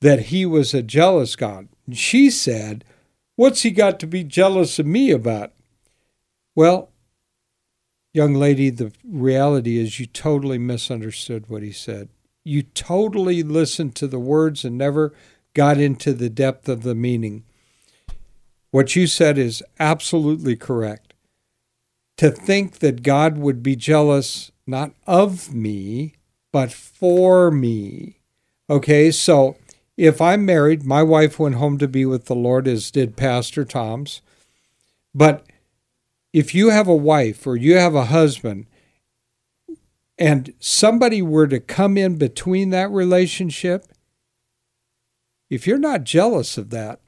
that 0.00 0.26
he 0.26 0.44
was 0.44 0.74
a 0.74 0.82
jealous 0.82 1.36
God. 1.36 1.68
She 1.92 2.30
said, 2.30 2.84
"What's 3.36 3.62
he 3.62 3.70
got 3.70 4.00
to 4.00 4.06
be 4.06 4.24
jealous 4.24 4.78
of 4.78 4.86
me 4.86 5.10
about?" 5.12 5.52
Well, 6.56 6.90
young 8.14 8.32
lady, 8.32 8.70
the 8.70 8.92
reality 9.04 9.76
is 9.76 10.00
you 10.00 10.06
totally 10.06 10.56
misunderstood 10.56 11.50
what 11.50 11.62
he 11.62 11.72
said. 11.72 12.08
You 12.44 12.62
totally 12.62 13.42
listened 13.42 13.94
to 13.96 14.06
the 14.06 14.18
words 14.18 14.64
and 14.64 14.78
never 14.78 15.12
got 15.52 15.78
into 15.78 16.14
the 16.14 16.30
depth 16.30 16.68
of 16.68 16.82
the 16.82 16.94
meaning. 16.94 17.44
What 18.70 18.96
you 18.96 19.06
said 19.06 19.36
is 19.36 19.62
absolutely 19.78 20.56
correct. 20.56 21.12
To 22.18 22.30
think 22.30 22.78
that 22.78 23.02
God 23.02 23.36
would 23.36 23.62
be 23.62 23.76
jealous 23.76 24.52
not 24.66 24.92
of 25.06 25.52
me, 25.52 26.14
but 26.52 26.72
for 26.72 27.50
me. 27.50 28.20
Okay, 28.70 29.10
so 29.10 29.56
if 29.96 30.20
I'm 30.20 30.46
married, 30.46 30.84
my 30.84 31.02
wife 31.02 31.38
went 31.38 31.56
home 31.56 31.78
to 31.78 31.88
be 31.88 32.06
with 32.06 32.26
the 32.26 32.34
Lord, 32.34 32.66
as 32.66 32.90
did 32.90 33.16
Pastor 33.16 33.64
Tom's. 33.64 34.22
But 35.14 35.46
if 36.34 36.52
you 36.52 36.70
have 36.70 36.88
a 36.88 36.96
wife 36.96 37.46
or 37.46 37.56
you 37.56 37.76
have 37.76 37.94
a 37.94 38.06
husband 38.06 38.66
and 40.18 40.52
somebody 40.58 41.22
were 41.22 41.46
to 41.46 41.60
come 41.60 41.96
in 41.96 42.18
between 42.18 42.70
that 42.70 42.90
relationship, 42.90 43.86
if 45.48 45.64
you're 45.64 45.78
not 45.78 46.02
jealous 46.02 46.58
of 46.58 46.70
that, 46.70 46.98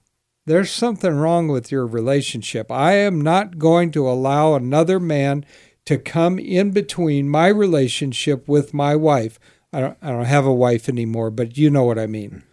there's 0.47 0.71
something 0.71 1.12
wrong 1.12 1.49
with 1.49 1.73
your 1.73 1.85
relationship. 1.88 2.71
I 2.71 2.92
am 2.92 3.21
not 3.21 3.59
going 3.59 3.90
to 3.92 4.09
allow 4.09 4.54
another 4.54 5.00
man 5.00 5.45
to 5.87 5.99
come 5.99 6.38
in 6.38 6.71
between 6.71 7.28
my 7.28 7.49
relationship 7.49 8.47
with 8.47 8.73
my 8.73 8.95
wife. 8.95 9.40
I 9.73 9.80
don't, 9.80 9.99
I 10.00 10.11
don't 10.11 10.26
have 10.26 10.47
a 10.47 10.54
wife 10.54 10.88
anymore, 10.88 11.33
but 11.33 11.59
you 11.59 11.68
know 11.68 11.83
what 11.83 11.99
I 11.99 12.06
mean. 12.06 12.45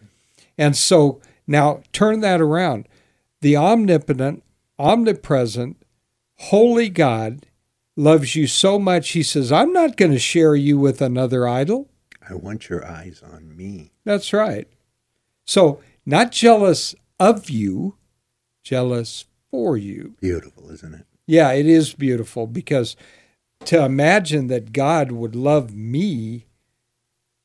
And 0.58 0.75
so 0.75 1.22
now 1.46 1.84
turn 1.92 2.22
that 2.22 2.42
around. 2.42 2.88
The 3.42 3.58
omnipotent, 3.58 4.42
omnipresent, 4.80 5.77
holy 6.37 6.89
God 6.89 7.45
loves 7.95 8.35
you 8.35 8.47
so 8.47 8.79
much, 8.79 9.09
he 9.09 9.23
says, 9.23 9.51
I'm 9.51 9.71
not 9.73 9.97
going 9.97 10.11
to 10.11 10.19
share 10.19 10.55
you 10.55 10.77
with 10.77 11.01
another 11.01 11.47
idol. 11.47 11.89
I 12.27 12.33
want 12.35 12.69
your 12.69 12.85
eyes 12.87 13.21
on 13.23 13.55
me. 13.55 13.91
That's 14.03 14.33
right. 14.33 14.67
So, 15.45 15.81
not 16.05 16.31
jealous 16.31 16.95
of 17.19 17.49
you, 17.49 17.95
jealous 18.63 19.25
for 19.51 19.77
you. 19.77 20.15
Beautiful, 20.21 20.71
isn't 20.71 20.93
it? 20.93 21.05
Yeah, 21.27 21.51
it 21.51 21.65
is 21.65 21.93
beautiful 21.93 22.47
because 22.47 22.95
to 23.65 23.83
imagine 23.83 24.47
that 24.47 24.73
God 24.73 25.11
would 25.11 25.35
love 25.35 25.73
me 25.73 26.47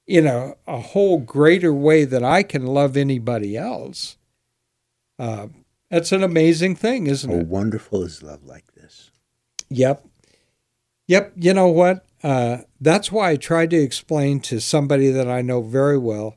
in 0.06 0.26
a, 0.26 0.54
a 0.66 0.80
whole 0.80 1.18
greater 1.18 1.72
way 1.72 2.04
than 2.04 2.24
I 2.24 2.42
can 2.42 2.66
love 2.66 2.96
anybody 2.96 3.56
else, 3.56 4.16
uh, 5.18 5.48
that's 5.90 6.12
an 6.12 6.22
amazing 6.22 6.76
thing, 6.76 7.06
isn't 7.06 7.30
Oh, 7.30 7.40
it? 7.40 7.46
wonderful 7.46 8.02
is 8.02 8.22
love 8.22 8.44
like 8.44 8.64
this. 8.74 8.77
Yep. 9.70 10.06
Yep. 11.06 11.32
You 11.36 11.54
know 11.54 11.68
what? 11.68 12.06
Uh, 12.22 12.58
that's 12.80 13.12
why 13.12 13.30
I 13.30 13.36
tried 13.36 13.70
to 13.70 13.76
explain 13.76 14.40
to 14.40 14.60
somebody 14.60 15.10
that 15.10 15.28
I 15.28 15.42
know 15.42 15.62
very 15.62 15.98
well 15.98 16.36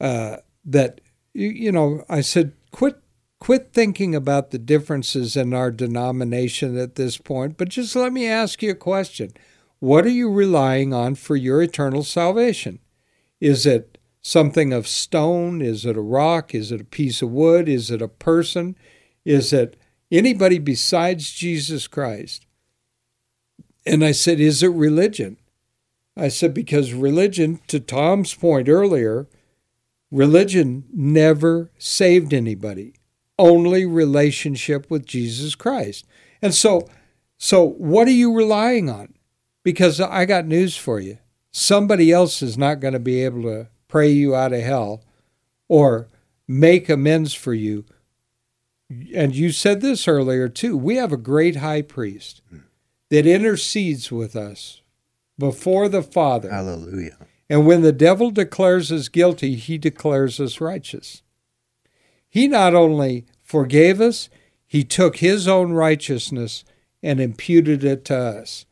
uh, 0.00 0.38
that, 0.64 1.00
you, 1.34 1.48
you 1.48 1.72
know, 1.72 2.04
I 2.08 2.20
said, 2.20 2.52
quit. 2.70 3.00
Quit 3.38 3.68
thinking 3.74 4.14
about 4.14 4.50
the 4.50 4.58
differences 4.58 5.36
in 5.36 5.52
our 5.52 5.70
denomination 5.70 6.78
at 6.78 6.94
this 6.94 7.18
point, 7.18 7.58
but 7.58 7.68
just 7.68 7.94
let 7.94 8.10
me 8.10 8.26
ask 8.26 8.62
you 8.62 8.70
a 8.70 8.74
question. 8.74 9.30
What 9.78 10.06
are 10.06 10.08
you 10.08 10.30
relying 10.30 10.94
on 10.94 11.16
for 11.16 11.36
your 11.36 11.60
eternal 11.60 12.02
salvation? 12.02 12.78
Is 13.38 13.66
it 13.66 13.98
something 14.22 14.72
of 14.72 14.88
stone? 14.88 15.60
Is 15.60 15.84
it 15.84 15.98
a 15.98 16.00
rock? 16.00 16.54
Is 16.54 16.72
it 16.72 16.80
a 16.80 16.84
piece 16.84 17.20
of 17.20 17.30
wood? 17.30 17.68
Is 17.68 17.90
it 17.90 18.00
a 18.00 18.08
person? 18.08 18.74
Is 19.26 19.52
it 19.52 19.76
anybody 20.10 20.58
besides 20.58 21.32
Jesus 21.32 21.86
Christ? 21.86 22.46
And 23.84 24.04
I 24.04 24.12
said, 24.12 24.40
Is 24.40 24.62
it 24.62 24.68
religion? 24.68 25.36
I 26.16 26.28
said, 26.28 26.54
Because 26.54 26.92
religion, 26.92 27.60
to 27.68 27.78
Tom's 27.78 28.34
point 28.34 28.68
earlier, 28.68 29.28
religion 30.10 30.84
never 30.92 31.70
saved 31.78 32.32
anybody, 32.32 32.94
only 33.38 33.84
relationship 33.84 34.90
with 34.90 35.06
Jesus 35.06 35.54
Christ. 35.54 36.06
And 36.42 36.54
so, 36.54 36.88
so 37.38 37.64
what 37.64 38.08
are 38.08 38.12
you 38.12 38.34
relying 38.34 38.90
on? 38.90 39.14
Because 39.62 40.00
I 40.00 40.24
got 40.24 40.46
news 40.46 40.76
for 40.76 41.00
you. 41.00 41.18
Somebody 41.52 42.12
else 42.12 42.42
is 42.42 42.58
not 42.58 42.80
going 42.80 42.92
to 42.92 43.00
be 43.00 43.24
able 43.24 43.42
to 43.42 43.68
pray 43.88 44.10
you 44.10 44.34
out 44.34 44.52
of 44.52 44.60
hell 44.60 45.02
or 45.68 46.08
make 46.46 46.88
amends 46.88 47.34
for 47.34 47.54
you. 47.54 47.84
And 49.14 49.34
you 49.34 49.50
said 49.50 49.80
this 49.80 50.06
earlier 50.06 50.48
too. 50.48 50.76
We 50.76 50.96
have 50.96 51.12
a 51.12 51.16
great 51.16 51.56
high 51.56 51.82
priest 51.82 52.40
that 53.10 53.26
intercedes 53.26 54.12
with 54.12 54.36
us 54.36 54.80
before 55.38 55.88
the 55.88 56.02
Father. 56.02 56.50
Hallelujah. 56.50 57.16
And 57.48 57.66
when 57.66 57.82
the 57.82 57.92
devil 57.92 58.30
declares 58.30 58.90
us 58.92 59.08
guilty, 59.08 59.54
he 59.56 59.78
declares 59.78 60.40
us 60.40 60.60
righteous. 60.60 61.22
He 62.28 62.48
not 62.48 62.74
only 62.74 63.26
forgave 63.42 64.00
us, 64.00 64.28
he 64.66 64.82
took 64.84 65.16
his 65.16 65.46
own 65.46 65.72
righteousness 65.72 66.64
and 67.02 67.20
imputed 67.20 67.84
it 67.84 68.04
to 68.06 68.16
us. 68.16 68.66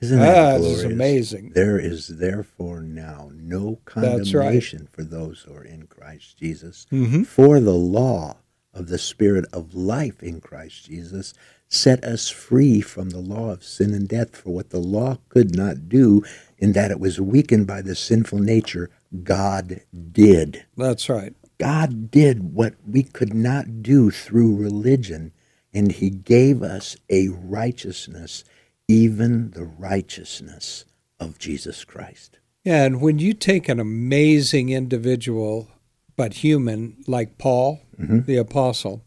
Isn't 0.00 0.18
that 0.18 0.32
That 0.34 0.58
glorious? 0.60 0.78
is 0.78 0.84
amazing. 0.84 1.52
There 1.54 1.78
is 1.78 2.08
therefore 2.08 2.82
now 2.82 3.30
no 3.34 3.78
That's 3.94 4.32
right. 4.34 4.44
condemnation 4.44 4.88
for 4.90 5.04
those 5.04 5.40
who 5.46 5.54
are 5.54 5.64
in 5.64 5.86
Christ 5.86 6.38
Jesus. 6.38 6.86
Mhm. 6.90 7.26
For 7.26 7.60
the 7.60 7.74
law 7.74 8.38
of 8.72 8.88
the 8.88 8.98
Spirit 8.98 9.44
of 9.52 9.74
life 9.74 10.22
in 10.22 10.40
Christ 10.40 10.86
Jesus 10.86 11.34
set 11.70 12.02
us 12.04 12.28
free 12.28 12.80
from 12.80 13.10
the 13.10 13.20
law 13.20 13.50
of 13.52 13.64
sin 13.64 13.94
and 13.94 14.08
death. 14.08 14.36
For 14.36 14.50
what 14.50 14.70
the 14.70 14.80
law 14.80 15.18
could 15.28 15.54
not 15.56 15.88
do, 15.88 16.22
in 16.58 16.72
that 16.72 16.90
it 16.90 17.00
was 17.00 17.20
weakened 17.20 17.66
by 17.66 17.80
the 17.80 17.94
sinful 17.94 18.40
nature, 18.40 18.90
God 19.22 19.80
did. 20.12 20.66
That's 20.76 21.08
right. 21.08 21.34
God 21.58 22.10
did 22.10 22.54
what 22.54 22.74
we 22.86 23.02
could 23.02 23.34
not 23.34 23.82
do 23.82 24.10
through 24.10 24.56
religion, 24.56 25.32
and 25.72 25.92
He 25.92 26.10
gave 26.10 26.62
us 26.62 26.96
a 27.08 27.28
righteousness, 27.28 28.44
even 28.88 29.52
the 29.52 29.64
righteousness 29.64 30.84
of 31.20 31.38
Jesus 31.38 31.84
Christ. 31.84 32.38
Yeah, 32.64 32.84
and 32.84 33.00
when 33.00 33.18
you 33.18 33.32
take 33.32 33.68
an 33.68 33.78
amazing 33.78 34.70
individual, 34.70 35.68
but 36.16 36.34
human, 36.34 36.96
like 37.06 37.38
Paul, 37.38 37.80
mm-hmm. 37.98 38.20
the 38.20 38.36
apostle, 38.36 39.04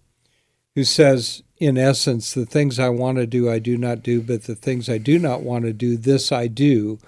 who 0.76 0.84
says, 0.84 1.44
in 1.58 1.78
essence, 1.78 2.34
the 2.34 2.46
things 2.46 2.80
I 2.80 2.90
want 2.90 3.18
to 3.18 3.28
do, 3.28 3.50
I 3.50 3.60
do 3.60 3.78
not 3.78 4.04
do, 4.04 4.22
but 4.22 4.44
the 4.44 4.56
things 4.56 4.90
I 4.90 4.98
do 4.98 5.20
not 5.20 5.42
want 5.42 5.66
to 5.66 5.74
do, 5.74 5.98
this 5.98 6.32
I 6.32 6.48
do. 6.48 7.00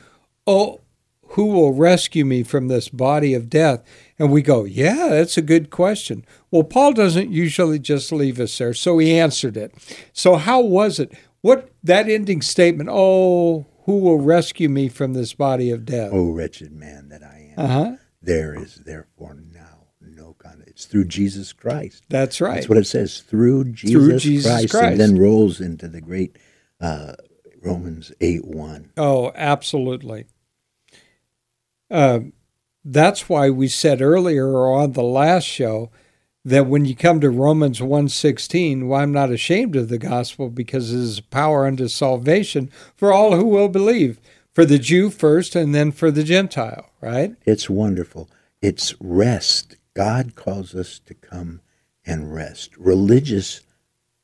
Oh, 0.47 0.81
who 1.29 1.47
will 1.47 1.73
rescue 1.73 2.23
me 2.23 2.43
from 2.43 2.67
this 2.67 2.87
body 2.87 3.33
of 3.33 3.49
death? 3.49 3.83
And 4.17 4.31
we 4.31 4.41
go, 4.41 4.63
yeah, 4.63 5.09
that's 5.09 5.37
a 5.37 5.41
good 5.41 5.69
question. 5.69 6.25
Well, 6.51 6.63
Paul 6.63 6.93
doesn't 6.93 7.31
usually 7.31 7.79
just 7.79 8.11
leave 8.11 8.39
us 8.39 8.57
there, 8.57 8.73
so 8.73 8.97
he 8.99 9.17
answered 9.19 9.57
it. 9.57 9.73
So, 10.13 10.35
how 10.35 10.61
was 10.61 10.99
it? 10.99 11.11
What 11.41 11.69
that 11.83 12.07
ending 12.07 12.41
statement, 12.41 12.89
oh, 12.91 13.65
who 13.85 13.99
will 13.99 14.19
rescue 14.19 14.69
me 14.69 14.87
from 14.87 15.13
this 15.13 15.33
body 15.33 15.69
of 15.71 15.85
death? 15.85 16.11
Oh, 16.13 16.31
wretched 16.31 16.71
man 16.71 17.09
that 17.09 17.23
I 17.23 17.53
am. 17.57 17.65
Uh-huh. 17.65 17.95
There 18.21 18.55
is 18.55 18.75
therefore 18.85 19.35
now 19.35 19.54
no 19.54 19.54
God. 19.54 19.54
It's 20.75 20.83
through 20.83 21.05
Jesus 21.05 21.53
Christ. 21.53 22.03
That's 22.09 22.41
right. 22.41 22.55
That's 22.55 22.67
what 22.67 22.77
it 22.77 22.85
says. 22.85 23.21
Through 23.21 23.71
Jesus, 23.71 23.91
through 23.91 24.19
Jesus 24.19 24.51
Christ, 24.51 24.71
Christ. 24.71 24.91
And 24.91 24.99
then 24.99 25.17
rolls 25.17 25.61
into 25.61 25.87
the 25.87 26.01
great 26.01 26.35
uh, 26.81 27.13
Romans 27.61 28.11
8 28.19 28.43
1. 28.43 28.91
Oh, 28.97 29.31
absolutely. 29.35 30.25
Uh, 31.89 32.19
that's 32.83 33.29
why 33.29 33.49
we 33.49 33.69
said 33.69 34.01
earlier 34.01 34.67
on 34.67 34.91
the 34.91 35.01
last 35.01 35.45
show 35.45 35.91
that 36.43 36.67
when 36.67 36.83
you 36.83 36.93
come 36.93 37.21
to 37.21 37.29
Romans 37.29 37.79
1:16, 37.79 38.87
well, 38.89 38.99
I'm 38.99 39.13
not 39.13 39.31
ashamed 39.31 39.77
of 39.77 39.87
the 39.87 39.97
gospel 39.97 40.49
because 40.49 40.93
it 40.93 40.99
is 40.99 41.21
power 41.21 41.65
unto 41.65 41.87
salvation 41.87 42.69
for 42.97 43.13
all 43.13 43.33
who 43.37 43.45
will 43.45 43.69
believe, 43.69 44.19
for 44.53 44.65
the 44.65 44.77
Jew 44.77 45.09
first 45.09 45.55
and 45.55 45.73
then 45.73 45.93
for 45.93 46.11
the 46.11 46.23
Gentile, 46.23 46.91
right? 46.99 47.33
It's 47.45 47.69
wonderful. 47.69 48.29
It's 48.61 48.93
rest. 48.99 49.77
God 49.95 50.35
calls 50.35 50.75
us 50.75 50.99
to 51.05 51.13
come 51.13 51.61
and 52.05 52.33
rest. 52.33 52.75
Religious 52.77 53.61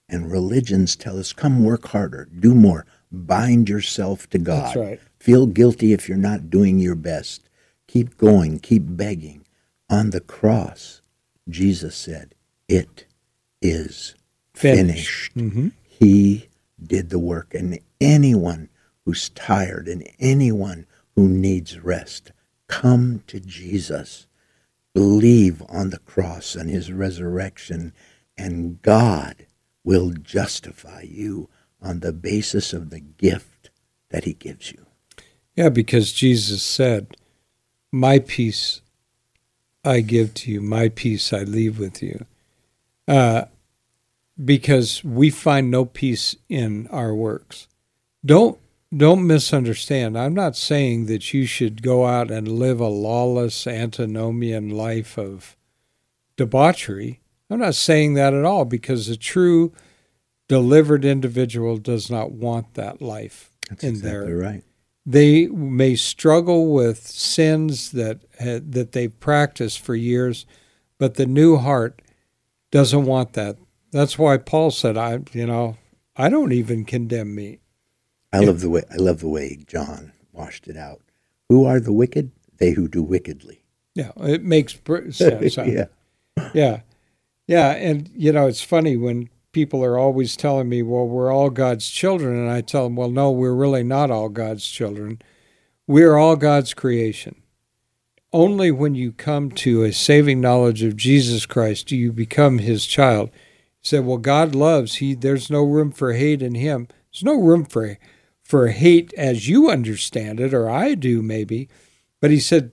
and 0.07 0.29
religions 0.31 0.95
tell 0.95 1.17
us 1.17 1.33
come 1.33 1.63
work 1.63 1.87
harder, 1.87 2.27
do 2.37 2.53
more, 2.53 2.85
bind 3.11 3.69
yourself 3.69 4.29
to 4.29 4.37
God. 4.37 4.67
That's 4.67 4.75
right. 4.75 4.99
Feel 5.19 5.47
guilty 5.47 5.93
if 5.93 6.07
you're 6.07 6.17
not 6.17 6.49
doing 6.49 6.79
your 6.79 6.95
best. 6.95 7.47
Keep 7.87 8.17
going, 8.17 8.59
keep 8.59 8.83
begging. 8.85 9.45
On 9.89 10.11
the 10.11 10.21
cross, 10.21 11.01
Jesus 11.49 11.95
said, 11.95 12.35
It 12.67 13.05
is 13.61 14.15
finished. 14.53 15.31
finished. 15.33 15.35
Mm-hmm. 15.35 15.67
He 15.83 16.49
did 16.81 17.09
the 17.09 17.19
work. 17.19 17.53
And 17.53 17.79
anyone 17.99 18.69
who's 19.05 19.29
tired 19.29 19.87
and 19.87 20.07
anyone 20.19 20.85
who 21.15 21.27
needs 21.27 21.79
rest, 21.79 22.31
come 22.67 23.23
to 23.27 23.39
Jesus. 23.39 24.27
Believe 24.93 25.63
on 25.69 25.89
the 25.89 25.99
cross 25.99 26.55
and 26.55 26.69
his 26.69 26.91
resurrection, 26.91 27.93
and 28.37 28.81
God 28.81 29.45
will 29.83 30.11
justify 30.11 31.01
you 31.01 31.49
on 31.81 31.99
the 31.99 32.13
basis 32.13 32.73
of 32.73 32.89
the 32.89 32.99
gift 32.99 33.69
that 34.09 34.25
he 34.25 34.33
gives 34.33 34.71
you. 34.71 34.85
Yeah, 35.55 35.69
because 35.69 36.11
Jesus 36.11 36.61
said, 36.61 37.15
my 37.91 38.19
peace 38.19 38.81
I 39.83 40.01
give 40.01 40.33
to 40.35 40.51
you, 40.51 40.61
my 40.61 40.89
peace 40.89 41.33
I 41.33 41.43
leave 41.43 41.79
with 41.79 42.03
you. 42.03 42.25
Uh, 43.07 43.45
because 44.43 45.03
we 45.03 45.29
find 45.29 45.69
no 45.69 45.85
peace 45.85 46.35
in 46.49 46.87
our 46.87 47.13
works. 47.13 47.67
Don't 48.25 48.57
don't 48.95 49.25
misunderstand. 49.25 50.17
I'm 50.17 50.33
not 50.33 50.55
saying 50.55 51.05
that 51.05 51.33
you 51.33 51.45
should 51.45 51.81
go 51.81 52.05
out 52.05 52.29
and 52.29 52.47
live 52.47 52.79
a 52.79 52.87
lawless 52.87 53.65
antinomian 53.65 54.69
life 54.69 55.17
of 55.17 55.55
debauchery. 56.35 57.21
I'm 57.49 57.59
not 57.59 57.75
saying 57.75 58.15
that 58.15 58.33
at 58.33 58.45
all 58.45 58.65
because 58.65 59.07
a 59.07 59.17
true 59.17 59.71
delivered 60.47 61.05
individual 61.05 61.77
does 61.77 62.09
not 62.09 62.31
want 62.31 62.73
that 62.73 63.01
life 63.01 63.51
That's 63.69 63.83
in 63.83 63.91
exactly 63.91 64.25
there. 64.27 64.37
right. 64.37 64.63
They 65.05 65.47
may 65.47 65.95
struggle 65.95 66.73
with 66.73 67.07
sins 67.07 67.91
that 67.91 68.19
eh, 68.39 68.59
that 68.61 68.91
they've 68.91 69.19
practiced 69.19 69.79
for 69.79 69.95
years, 69.95 70.45
but 70.99 71.15
the 71.15 71.25
new 71.25 71.57
heart 71.57 72.01
doesn't 72.69 73.05
want 73.05 73.33
that. 73.33 73.57
That's 73.91 74.19
why 74.19 74.37
Paul 74.37 74.69
said, 74.69 74.97
"I, 74.97 75.19
you 75.33 75.47
know, 75.47 75.77
I 76.15 76.29
don't 76.29 76.51
even 76.51 76.85
condemn 76.85 77.33
me." 77.33 77.60
I 78.33 78.39
love 78.39 78.61
the 78.61 78.69
way 78.69 78.83
I 78.91 78.95
love 78.95 79.19
the 79.19 79.27
way 79.27 79.57
John 79.67 80.13
washed 80.31 80.67
it 80.67 80.77
out. 80.77 81.01
Who 81.49 81.65
are 81.65 81.79
the 81.79 81.93
wicked? 81.93 82.31
They 82.57 82.71
who 82.71 82.87
do 82.87 83.03
wickedly. 83.03 83.63
Yeah, 83.95 84.11
it 84.17 84.43
makes 84.43 84.77
sense. 85.11 85.57
yeah, 85.57 85.85
yeah, 86.53 86.81
yeah, 87.47 87.71
and 87.71 88.09
you 88.15 88.31
know, 88.31 88.47
it's 88.47 88.63
funny 88.63 88.95
when 88.95 89.29
people 89.51 89.83
are 89.83 89.97
always 89.97 90.37
telling 90.37 90.69
me, 90.69 90.81
well, 90.81 91.07
we're 91.07 91.31
all 91.31 91.49
God's 91.49 91.89
children. 91.89 92.37
And 92.37 92.49
I 92.49 92.61
tell 92.61 92.85
them, 92.85 92.95
well, 92.95 93.11
no, 93.11 93.31
we're 93.31 93.53
really 93.53 93.83
not 93.83 94.11
all 94.11 94.29
God's 94.29 94.65
children. 94.67 95.21
We're 95.87 96.17
all 96.17 96.35
God's 96.35 96.73
creation. 96.73 97.35
Only 98.33 98.71
when 98.71 98.95
you 98.95 99.11
come 99.11 99.51
to 99.51 99.83
a 99.83 99.91
saving 99.91 100.39
knowledge 100.39 100.83
of 100.83 100.95
Jesus 100.95 101.45
Christ 101.45 101.87
do 101.87 101.97
you 101.97 102.13
become 102.13 102.59
his 102.59 102.85
child. 102.85 103.29
He 103.81 103.87
said, 103.87 104.05
well, 104.05 104.17
God 104.17 104.55
loves. 104.55 104.95
He 104.95 105.15
there's 105.15 105.49
no 105.49 105.63
room 105.63 105.91
for 105.91 106.13
hate 106.13 106.41
in 106.41 106.55
him. 106.55 106.87
There's 107.11 107.23
no 107.23 107.41
room 107.41 107.65
for 107.65 107.97
for 108.51 108.67
hate 108.67 109.13
as 109.13 109.47
you 109.47 109.69
understand 109.69 110.41
it, 110.41 110.53
or 110.53 110.69
I 110.69 110.93
do 110.93 111.21
maybe. 111.21 111.69
But 112.19 112.31
he 112.31 112.39
said, 112.41 112.71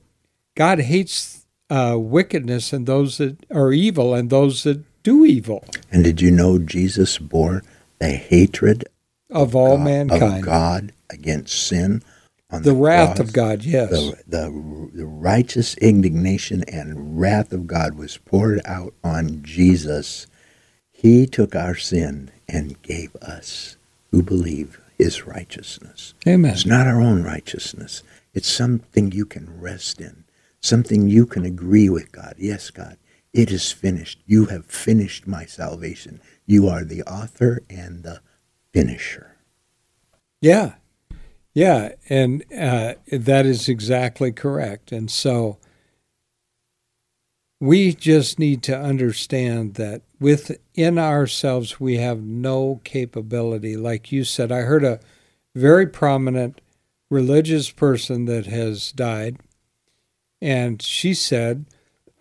God 0.56 0.80
hates 0.80 1.46
uh, 1.70 1.94
wickedness 1.96 2.72
and 2.72 2.84
those 2.84 3.18
that 3.18 3.46
are 3.48 3.72
evil 3.72 4.12
and 4.12 4.28
those 4.28 4.64
that 4.64 4.82
do 5.04 5.24
evil. 5.24 5.64
And 5.92 6.02
did 6.02 6.20
you 6.20 6.32
know 6.32 6.58
Jesus 6.58 7.18
bore 7.18 7.62
the 8.00 8.10
hatred 8.10 8.86
of, 9.30 9.50
of 9.50 9.54
all 9.54 9.76
God, 9.76 9.84
mankind, 9.84 10.22
of 10.22 10.42
God 10.42 10.92
against 11.10 11.68
sin? 11.68 12.02
On 12.50 12.62
the, 12.62 12.70
the 12.70 12.76
wrath 12.76 13.18
cross, 13.18 13.28
of 13.28 13.32
God, 13.32 13.62
yes. 13.62 13.90
The, 13.90 14.22
the, 14.26 14.90
the 14.94 15.06
righteous 15.06 15.76
indignation 15.76 16.64
and 16.66 17.20
wrath 17.20 17.52
of 17.52 17.68
God 17.68 17.94
was 17.94 18.16
poured 18.16 18.60
out 18.64 18.94
on 19.04 19.44
Jesus. 19.44 20.26
He 20.90 21.24
took 21.24 21.54
our 21.54 21.76
sin 21.76 22.32
and 22.48 22.82
gave 22.82 23.14
us, 23.22 23.76
who 24.10 24.24
believe, 24.24 24.80
his 24.98 25.26
righteousness. 25.26 26.14
Amen. 26.26 26.52
It's 26.52 26.66
not 26.66 26.86
our 26.86 27.00
own 27.00 27.22
righteousness. 27.22 28.02
It's 28.34 28.48
something 28.48 29.12
you 29.12 29.24
can 29.24 29.60
rest 29.60 30.00
in, 30.00 30.24
something 30.60 31.08
you 31.08 31.24
can 31.24 31.44
agree 31.44 31.88
with 31.88 32.12
God. 32.12 32.34
Yes, 32.36 32.70
God, 32.70 32.98
it 33.32 33.50
is 33.50 33.72
finished. 33.72 34.20
You 34.26 34.46
have 34.46 34.66
finished 34.66 35.26
my 35.26 35.44
salvation. 35.46 36.20
You 36.44 36.68
are 36.68 36.84
the 36.84 37.02
author 37.04 37.62
and 37.70 38.02
the 38.02 38.20
finisher. 38.72 39.36
Yeah. 40.40 40.74
Yeah. 41.54 41.92
And 42.08 42.44
uh, 42.52 42.94
that 43.10 43.46
is 43.46 43.68
exactly 43.68 44.32
correct. 44.32 44.92
And 44.92 45.10
so 45.10 45.58
we 47.60 47.92
just 47.92 48.38
need 48.38 48.62
to 48.64 48.78
understand 48.78 49.74
that 49.74 50.02
within 50.20 50.98
ourselves 50.98 51.78
we 51.80 51.96
have 51.96 52.22
no 52.22 52.80
capability. 52.84 53.76
Like 53.76 54.12
you 54.12 54.24
said, 54.24 54.50
I 54.50 54.60
heard 54.60 54.84
a 54.84 55.00
very 55.54 55.86
prominent 55.86 56.60
religious 57.10 57.70
person 57.70 58.26
that 58.26 58.46
has 58.46 58.92
died, 58.92 59.38
and 60.40 60.80
she 60.82 61.14
said, 61.14 61.66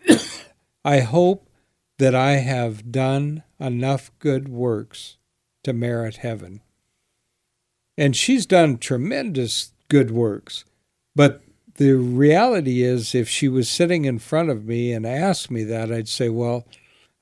I 0.85 0.99
hope 1.01 1.49
that 1.97 2.15
I 2.15 2.33
have 2.33 2.91
done 2.91 3.43
enough 3.59 4.11
good 4.19 4.47
works 4.47 5.17
to 5.63 5.73
merit 5.73 6.17
heaven. 6.17 6.61
And 7.97 8.15
she's 8.15 8.45
done 8.45 8.77
tremendous 8.77 9.73
good 9.89 10.11
works. 10.11 10.63
But 11.15 11.41
the 11.75 11.93
reality 11.93 12.83
is, 12.83 13.15
if 13.15 13.27
she 13.27 13.47
was 13.47 13.69
sitting 13.69 14.05
in 14.05 14.19
front 14.19 14.49
of 14.49 14.65
me 14.65 14.93
and 14.93 15.05
asked 15.05 15.49
me 15.49 15.63
that, 15.63 15.91
I'd 15.91 16.07
say, 16.07 16.29
Well, 16.29 16.65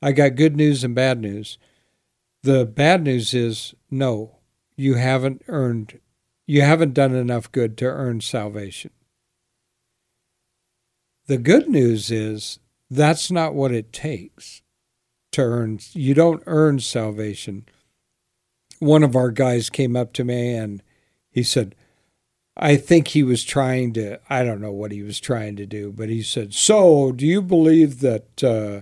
I 0.05 0.11
got 0.11 0.35
good 0.35 0.55
news 0.55 0.83
and 0.83 0.93
bad 0.93 1.19
news. 1.19 1.57
The 2.43 2.63
bad 2.63 3.05
news 3.05 3.33
is, 3.33 3.73
no, 3.89 4.35
you 4.75 4.93
haven't 4.93 5.41
earned, 5.47 5.99
you 6.45 6.61
haven't 6.61 6.93
done 6.93 7.15
enough 7.15 7.51
good 7.51 7.75
to 7.79 7.85
earn 7.85 8.21
salvation. 8.21 8.91
The 11.25 11.39
good 11.39 11.67
news 11.67 12.11
is 12.11 12.59
that's 12.87 13.31
not 13.31 13.55
what 13.55 13.71
it 13.71 13.91
takes 13.91 14.61
to 15.31 15.41
earn. 15.41 15.79
You 15.93 16.13
don't 16.13 16.43
earn 16.45 16.81
salvation. 16.81 17.65
One 18.77 19.01
of 19.01 19.15
our 19.15 19.31
guys 19.31 19.71
came 19.71 19.95
up 19.95 20.13
to 20.13 20.23
me 20.23 20.53
and 20.53 20.83
he 21.31 21.41
said, 21.41 21.73
I 22.55 22.75
think 22.75 23.07
he 23.07 23.23
was 23.23 23.43
trying 23.43 23.93
to, 23.93 24.19
I 24.29 24.43
don't 24.43 24.61
know 24.61 24.71
what 24.71 24.91
he 24.91 25.01
was 25.01 25.19
trying 25.19 25.55
to 25.55 25.65
do, 25.65 25.91
but 25.91 26.09
he 26.09 26.21
said, 26.21 26.53
So, 26.53 27.11
do 27.11 27.25
you 27.25 27.41
believe 27.41 28.01
that 28.01 28.43
uh, 28.43 28.81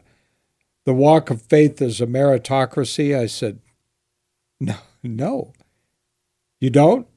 the 0.85 0.93
walk 0.93 1.29
of 1.29 1.41
faith 1.41 1.81
is 1.81 2.01
a 2.01 2.07
meritocracy? 2.07 3.17
I 3.17 3.27
said, 3.27 3.59
No, 4.59 4.75
no. 5.01 5.53
You 6.59 6.69
don't? 6.69 7.07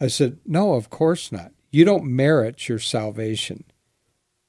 I 0.00 0.08
said, 0.08 0.38
No, 0.46 0.74
of 0.74 0.90
course 0.90 1.30
not. 1.30 1.52
You 1.70 1.84
don't 1.84 2.04
merit 2.04 2.68
your 2.68 2.78
salvation. 2.78 3.64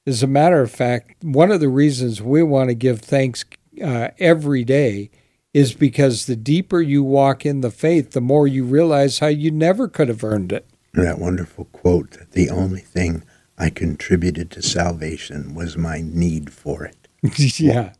As 0.06 0.22
a 0.22 0.26
matter 0.26 0.60
of 0.60 0.70
fact, 0.70 1.22
one 1.22 1.52
of 1.52 1.60
the 1.60 1.68
reasons 1.68 2.20
we 2.20 2.42
want 2.42 2.70
to 2.70 2.74
give 2.74 3.00
thanks 3.00 3.44
uh, 3.82 4.08
every 4.18 4.64
day 4.64 5.10
is 5.54 5.74
because 5.74 6.26
the 6.26 6.36
deeper 6.36 6.80
you 6.80 7.04
walk 7.04 7.46
in 7.46 7.60
the 7.60 7.70
faith, 7.70 8.12
the 8.12 8.20
more 8.20 8.48
you 8.48 8.64
realize 8.64 9.18
how 9.18 9.28
you 9.28 9.50
never 9.50 9.86
could 9.86 10.08
have 10.08 10.24
earned 10.24 10.50
it. 10.50 10.66
That 10.94 11.18
wonderful 11.18 11.66
quote 11.66 12.12
that 12.12 12.32
the 12.32 12.50
only 12.50 12.80
thing 12.80 13.22
I 13.56 13.70
contributed 13.70 14.50
to 14.52 14.62
salvation 14.62 15.54
was 15.54 15.76
my 15.76 16.00
need 16.00 16.52
for 16.52 16.84
it. 16.84 17.01
yeah. 17.36 17.92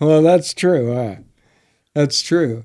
Well, 0.00 0.22
that's 0.22 0.54
true. 0.54 0.94
Huh? 0.94 1.16
That's 1.94 2.22
true. 2.22 2.64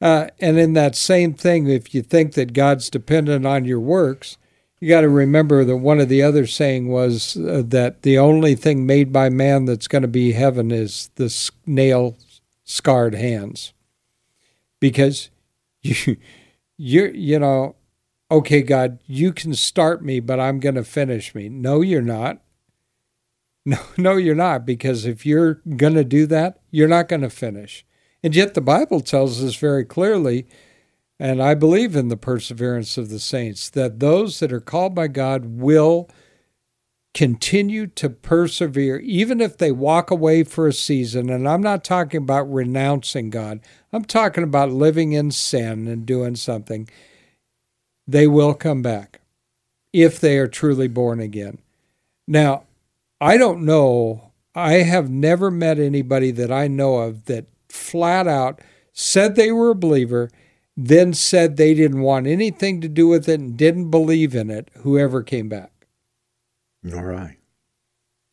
Uh, 0.00 0.28
and 0.40 0.58
in 0.58 0.74
that 0.74 0.94
same 0.94 1.34
thing, 1.34 1.68
if 1.68 1.94
you 1.94 2.02
think 2.02 2.34
that 2.34 2.52
God's 2.52 2.88
dependent 2.88 3.46
on 3.46 3.64
your 3.64 3.80
works, 3.80 4.36
you 4.80 4.88
got 4.88 5.00
to 5.00 5.08
remember 5.08 5.64
that 5.64 5.78
one 5.78 5.98
of 5.98 6.08
the 6.08 6.22
other 6.22 6.46
saying 6.46 6.88
was 6.88 7.36
uh, 7.36 7.62
that 7.66 8.02
the 8.02 8.16
only 8.18 8.54
thing 8.54 8.86
made 8.86 9.12
by 9.12 9.28
man 9.28 9.64
that's 9.64 9.88
going 9.88 10.02
to 10.02 10.08
be 10.08 10.32
heaven 10.32 10.70
is 10.70 11.10
the 11.16 11.50
nail 11.66 12.16
scarred 12.64 13.14
hands, 13.14 13.72
because 14.78 15.30
you 15.82 16.16
you 16.76 17.06
you 17.12 17.38
know, 17.40 17.74
okay, 18.30 18.62
God, 18.62 19.00
you 19.06 19.32
can 19.32 19.54
start 19.54 20.04
me, 20.04 20.20
but 20.20 20.38
I'm 20.38 20.60
going 20.60 20.76
to 20.76 20.84
finish 20.84 21.34
me. 21.34 21.48
No, 21.48 21.80
you're 21.80 22.00
not. 22.00 22.40
No, 23.68 23.78
no, 23.98 24.16
you're 24.16 24.34
not, 24.34 24.64
because 24.64 25.04
if 25.04 25.26
you're 25.26 25.60
going 25.76 25.92
to 25.92 26.02
do 26.02 26.24
that, 26.28 26.58
you're 26.70 26.88
not 26.88 27.06
going 27.06 27.20
to 27.20 27.28
finish. 27.28 27.84
And 28.22 28.34
yet 28.34 28.54
the 28.54 28.62
Bible 28.62 29.02
tells 29.02 29.44
us 29.44 29.56
very 29.56 29.84
clearly, 29.84 30.46
and 31.20 31.42
I 31.42 31.52
believe 31.52 31.94
in 31.94 32.08
the 32.08 32.16
perseverance 32.16 32.96
of 32.96 33.10
the 33.10 33.18
saints, 33.18 33.68
that 33.68 34.00
those 34.00 34.40
that 34.40 34.54
are 34.54 34.60
called 34.60 34.94
by 34.94 35.08
God 35.08 35.60
will 35.60 36.08
continue 37.12 37.86
to 37.88 38.08
persevere, 38.08 39.00
even 39.00 39.38
if 39.38 39.58
they 39.58 39.70
walk 39.70 40.10
away 40.10 40.44
for 40.44 40.66
a 40.66 40.72
season. 40.72 41.28
And 41.28 41.46
I'm 41.46 41.60
not 41.60 41.84
talking 41.84 42.22
about 42.22 42.50
renouncing 42.50 43.28
God, 43.28 43.60
I'm 43.92 44.06
talking 44.06 44.44
about 44.44 44.70
living 44.70 45.12
in 45.12 45.30
sin 45.30 45.86
and 45.88 46.06
doing 46.06 46.36
something. 46.36 46.88
They 48.06 48.26
will 48.26 48.54
come 48.54 48.80
back 48.80 49.20
if 49.92 50.18
they 50.18 50.38
are 50.38 50.48
truly 50.48 50.88
born 50.88 51.20
again. 51.20 51.58
Now, 52.26 52.64
I 53.20 53.36
don't 53.36 53.64
know, 53.64 54.32
I 54.54 54.74
have 54.74 55.10
never 55.10 55.50
met 55.50 55.78
anybody 55.78 56.30
that 56.32 56.52
I 56.52 56.68
know 56.68 56.98
of 56.98 57.24
that 57.26 57.46
flat 57.68 58.26
out 58.26 58.60
said 58.92 59.34
they 59.34 59.52
were 59.52 59.70
a 59.70 59.74
believer, 59.74 60.30
then 60.76 61.12
said 61.12 61.56
they 61.56 61.74
didn't 61.74 62.00
want 62.00 62.26
anything 62.26 62.80
to 62.80 62.88
do 62.88 63.08
with 63.08 63.28
it 63.28 63.40
and 63.40 63.56
didn't 63.56 63.90
believe 63.90 64.34
in 64.34 64.50
it, 64.50 64.70
whoever 64.78 65.22
came 65.22 65.48
back. 65.48 65.72
All 66.92 67.04
right. 67.04 67.36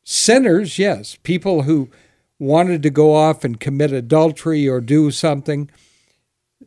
Sinners, 0.03 0.77
yes. 0.77 1.17
People 1.23 1.63
who 1.63 1.89
wanted 2.37 2.83
to 2.83 2.89
go 2.89 3.13
off 3.15 3.43
and 3.43 3.59
commit 3.59 3.91
adultery 3.91 4.67
or 4.67 4.81
do 4.81 5.09
something, 5.09 5.69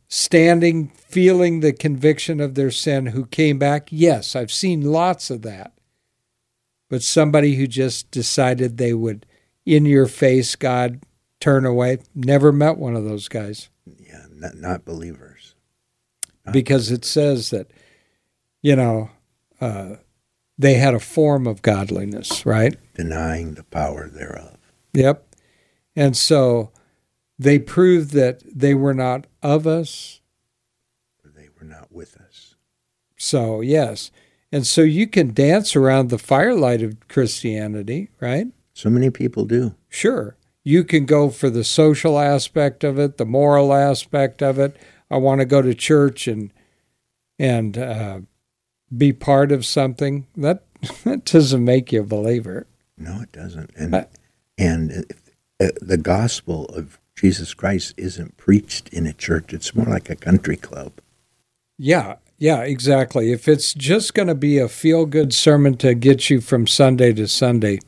standing, 0.08 0.88
feeling 0.88 1.60
the 1.60 1.72
conviction 1.72 2.40
of 2.40 2.54
their 2.54 2.72
sin, 2.72 3.06
who 3.06 3.26
came 3.26 3.58
back, 3.58 3.88
yes, 3.90 4.34
I've 4.34 4.52
seen 4.52 4.82
lots 4.82 5.30
of 5.30 5.42
that. 5.42 5.72
But 6.88 7.02
somebody 7.02 7.54
who 7.56 7.66
just 7.66 8.10
decided 8.10 8.76
they 8.76 8.94
would, 8.94 9.26
in 9.66 9.84
your 9.84 10.06
face, 10.06 10.56
God, 10.56 11.00
turn 11.40 11.66
away. 11.66 11.98
Never 12.14 12.52
met 12.52 12.78
one 12.78 12.96
of 12.96 13.04
those 13.04 13.28
guys. 13.28 13.68
Yeah, 13.98 14.24
not, 14.32 14.54
not 14.56 14.84
believers. 14.84 15.54
Not 16.46 16.52
because 16.52 16.90
it 16.90 17.04
says 17.04 17.50
that, 17.50 17.70
you 18.62 18.74
know, 18.74 19.10
uh, 19.60 19.96
they 20.56 20.74
had 20.74 20.94
a 20.94 21.00
form 21.00 21.46
of 21.46 21.62
godliness, 21.62 22.44
right? 22.44 22.76
Denying 22.94 23.54
the 23.54 23.64
power 23.64 24.08
thereof. 24.08 24.56
Yep. 24.94 25.24
And 25.94 26.16
so 26.16 26.72
they 27.38 27.58
proved 27.58 28.12
that 28.12 28.42
they 28.44 28.74
were 28.74 28.94
not 28.94 29.26
of 29.42 29.66
us. 29.66 30.20
They 31.24 31.48
were 31.58 31.66
not 31.66 31.92
with 31.92 32.16
us. 32.16 32.56
So, 33.16 33.60
yes. 33.60 34.10
And 34.50 34.66
so 34.66 34.82
you 34.82 35.06
can 35.06 35.34
dance 35.34 35.76
around 35.76 36.08
the 36.08 36.18
firelight 36.18 36.82
of 36.82 37.08
Christianity, 37.08 38.08
right? 38.20 38.46
So 38.72 38.88
many 38.88 39.10
people 39.10 39.44
do. 39.44 39.74
Sure 39.88 40.38
you 40.68 40.84
can 40.84 41.06
go 41.06 41.30
for 41.30 41.48
the 41.48 41.64
social 41.64 42.18
aspect 42.18 42.84
of 42.84 42.98
it, 42.98 43.16
the 43.16 43.24
moral 43.24 43.72
aspect 43.72 44.42
of 44.42 44.58
it. 44.58 44.76
I 45.10 45.16
want 45.16 45.40
to 45.40 45.46
go 45.46 45.62
to 45.62 45.74
church 45.74 46.28
and 46.28 46.52
and 47.38 47.78
uh, 47.78 48.20
be 48.94 49.14
part 49.14 49.50
of 49.50 49.64
something. 49.64 50.26
That 50.36 50.64
that 51.04 51.24
doesn't 51.24 51.64
make 51.64 51.90
you 51.90 52.02
a 52.02 52.04
believer. 52.04 52.66
No, 52.98 53.22
it 53.22 53.32
doesn't. 53.32 53.70
And 53.76 53.96
I, 53.96 54.06
and 54.58 54.90
if, 54.90 55.22
uh, 55.58 55.72
the 55.80 55.96
gospel 55.96 56.66
of 56.66 56.98
Jesus 57.16 57.54
Christ 57.54 57.94
isn't 57.96 58.36
preached 58.36 58.90
in 58.90 59.06
a 59.06 59.14
church. 59.14 59.54
It's 59.54 59.74
more 59.74 59.86
like 59.86 60.10
a 60.10 60.16
country 60.16 60.58
club. 60.58 60.92
Yeah, 61.78 62.16
yeah, 62.38 62.62
exactly. 62.62 63.32
If 63.32 63.48
it's 63.48 63.74
just 63.74 64.14
going 64.14 64.28
to 64.28 64.34
be 64.34 64.58
a 64.58 64.68
feel 64.68 65.06
good 65.06 65.34
sermon 65.34 65.76
to 65.78 65.94
get 65.94 66.30
you 66.30 66.40
from 66.40 66.66
Sunday 66.66 67.12
to 67.14 67.26
Sunday, 67.26 67.80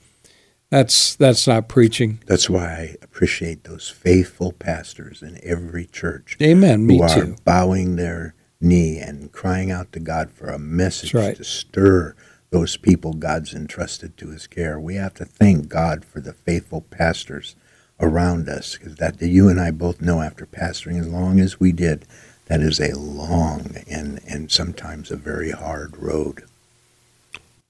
that's 0.70 1.16
that's 1.16 1.46
not 1.46 1.68
preaching. 1.68 2.20
That's 2.26 2.50
why 2.50 2.66
I 2.66 2.96
appreciate 3.02 3.64
those 3.64 3.88
faithful 3.88 4.52
pastors 4.52 5.22
in 5.22 5.38
every 5.42 5.86
church. 5.86 6.36
Amen. 6.42 6.86
Me 6.86 6.98
who 6.98 7.08
too. 7.08 7.32
Are 7.32 7.36
bowing 7.44 7.96
their 7.96 8.34
knee 8.60 8.98
and 8.98 9.32
crying 9.32 9.70
out 9.70 9.92
to 9.92 10.00
God 10.00 10.30
for 10.30 10.48
a 10.48 10.58
message 10.58 11.14
right. 11.14 11.36
to 11.36 11.44
stir 11.44 12.14
those 12.50 12.76
people 12.76 13.14
God's 13.14 13.54
entrusted 13.54 14.16
to 14.18 14.30
His 14.30 14.46
care. 14.46 14.78
We 14.78 14.96
have 14.96 15.14
to 15.14 15.24
thank 15.24 15.68
God 15.68 16.04
for 16.04 16.20
the 16.20 16.32
faithful 16.32 16.82
pastors 16.82 17.56
around 18.00 18.48
us, 18.48 18.76
because 18.76 18.96
that 18.96 19.20
you 19.20 19.48
and 19.48 19.60
I 19.60 19.70
both 19.70 20.00
know 20.00 20.20
after 20.20 20.46
pastoring 20.46 20.98
as 20.98 21.08
long 21.08 21.38
as 21.38 21.60
we 21.60 21.70
did, 21.70 22.06
that 22.50 22.60
is 22.60 22.78
a 22.78 22.94
long 22.94 23.76
and 23.88 24.20
and 24.28 24.52
sometimes 24.52 25.10
a 25.10 25.16
very 25.16 25.52
hard 25.52 25.96
road. 25.96 26.44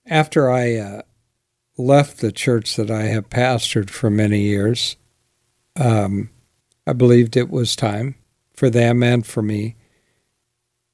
After 0.06 0.50
I. 0.50 0.74
Uh 0.74 1.02
left 1.80 2.18
the 2.18 2.32
church 2.32 2.76
that 2.76 2.90
I 2.90 3.04
have 3.04 3.30
pastored 3.30 3.90
for 3.90 4.10
many 4.10 4.40
years, 4.40 4.96
um, 5.76 6.30
I 6.86 6.92
believed 6.92 7.36
it 7.36 7.50
was 7.50 7.74
time 7.74 8.14
for 8.54 8.70
them 8.70 9.02
and 9.02 9.26
for 9.26 9.42
me. 9.42 9.76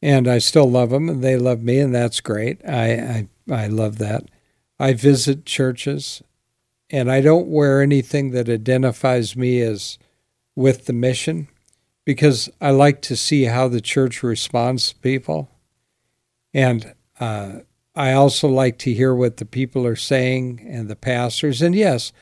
And 0.03 0.29
I 0.29 0.39
still 0.39 0.71
love 0.71 0.91
them, 0.91 1.09
and 1.09 1.25
they 1.25 1.37
love 1.37 1.63
me, 1.63 1.81
and 1.81 1.95
that's 1.95 2.21
great. 2.21 2.61
I, 2.67 2.93
I, 2.93 3.29
I 3.51 3.67
love 3.67 3.99
that. 3.99 4.25
I 4.79 4.93
visit 4.93 5.47
churches, 5.47 6.23
and 6.91 7.11
I 7.11 7.21
don't 7.21 7.49
wear 7.49 7.81
anything 7.81 8.31
that 8.33 8.49
identifies 8.49 9.35
me 9.35 9.61
as 9.63 9.99
with 10.55 10.87
the 10.87 10.93
mission 10.93 11.49
because 12.07 12.49
I 12.61 12.71
like 12.71 13.03
to 13.03 13.17
see 13.17 13.45
how 13.45 13.69
the 13.69 13.83
church 13.83 14.23
responds 14.23 14.89
to 14.89 14.99
people. 15.01 15.51
And 16.55 16.95
uh, 17.21 17.59
I 17.95 18.13
also 18.13 18.49
like 18.49 18.79
to 18.79 18.95
hear 18.95 19.15
what 19.15 19.37
the 19.37 19.45
people 19.45 19.87
are 19.87 19.97
saying 19.97 20.65
and 20.67 20.89
the 20.89 20.97
pastors. 20.97 21.61
And 21.61 21.75
yes, 21.75 22.13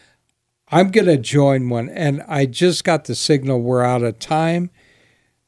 I'm 0.69 0.91
going 0.91 1.07
to 1.07 1.19
join 1.19 1.69
one. 1.69 1.91
And 1.91 2.25
I 2.27 2.47
just 2.47 2.83
got 2.83 3.05
the 3.05 3.15
signal 3.15 3.61
we're 3.61 3.85
out 3.85 4.03
of 4.03 4.19
time 4.19 4.71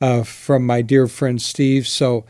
uh, 0.03 0.23
from 0.23 0.67
my 0.67 0.83
dear 0.83 1.09
friend 1.09 1.41
Steve. 1.41 1.89
So, 1.89 2.27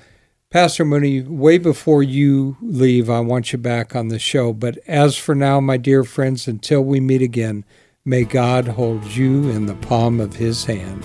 Pastor 0.49 0.85
Mooney, 0.85 1.23
way 1.23 1.59
before 1.59 2.05
you 2.05 2.57
leave, 2.62 3.11
I 3.11 3.19
want 3.19 3.53
you 3.53 3.59
back 3.59 3.97
on 3.97 4.09
the 4.09 4.19
show. 4.21 4.53
But 4.53 4.79
as 4.87 5.16
for 5.16 5.35
now, 5.35 5.59
my 5.59 5.77
dear 5.77 6.05
friends, 6.05 6.47
until 6.47 6.83
we 6.83 7.01
meet 7.01 7.21
again, 7.21 7.64
may 8.05 8.23
God 8.23 8.69
hold 8.69 9.05
you 9.07 9.51
in 9.51 9.66
the 9.66 9.75
palm 9.75 10.21
of 10.21 10.37
his 10.37 10.64
hand. 10.64 11.05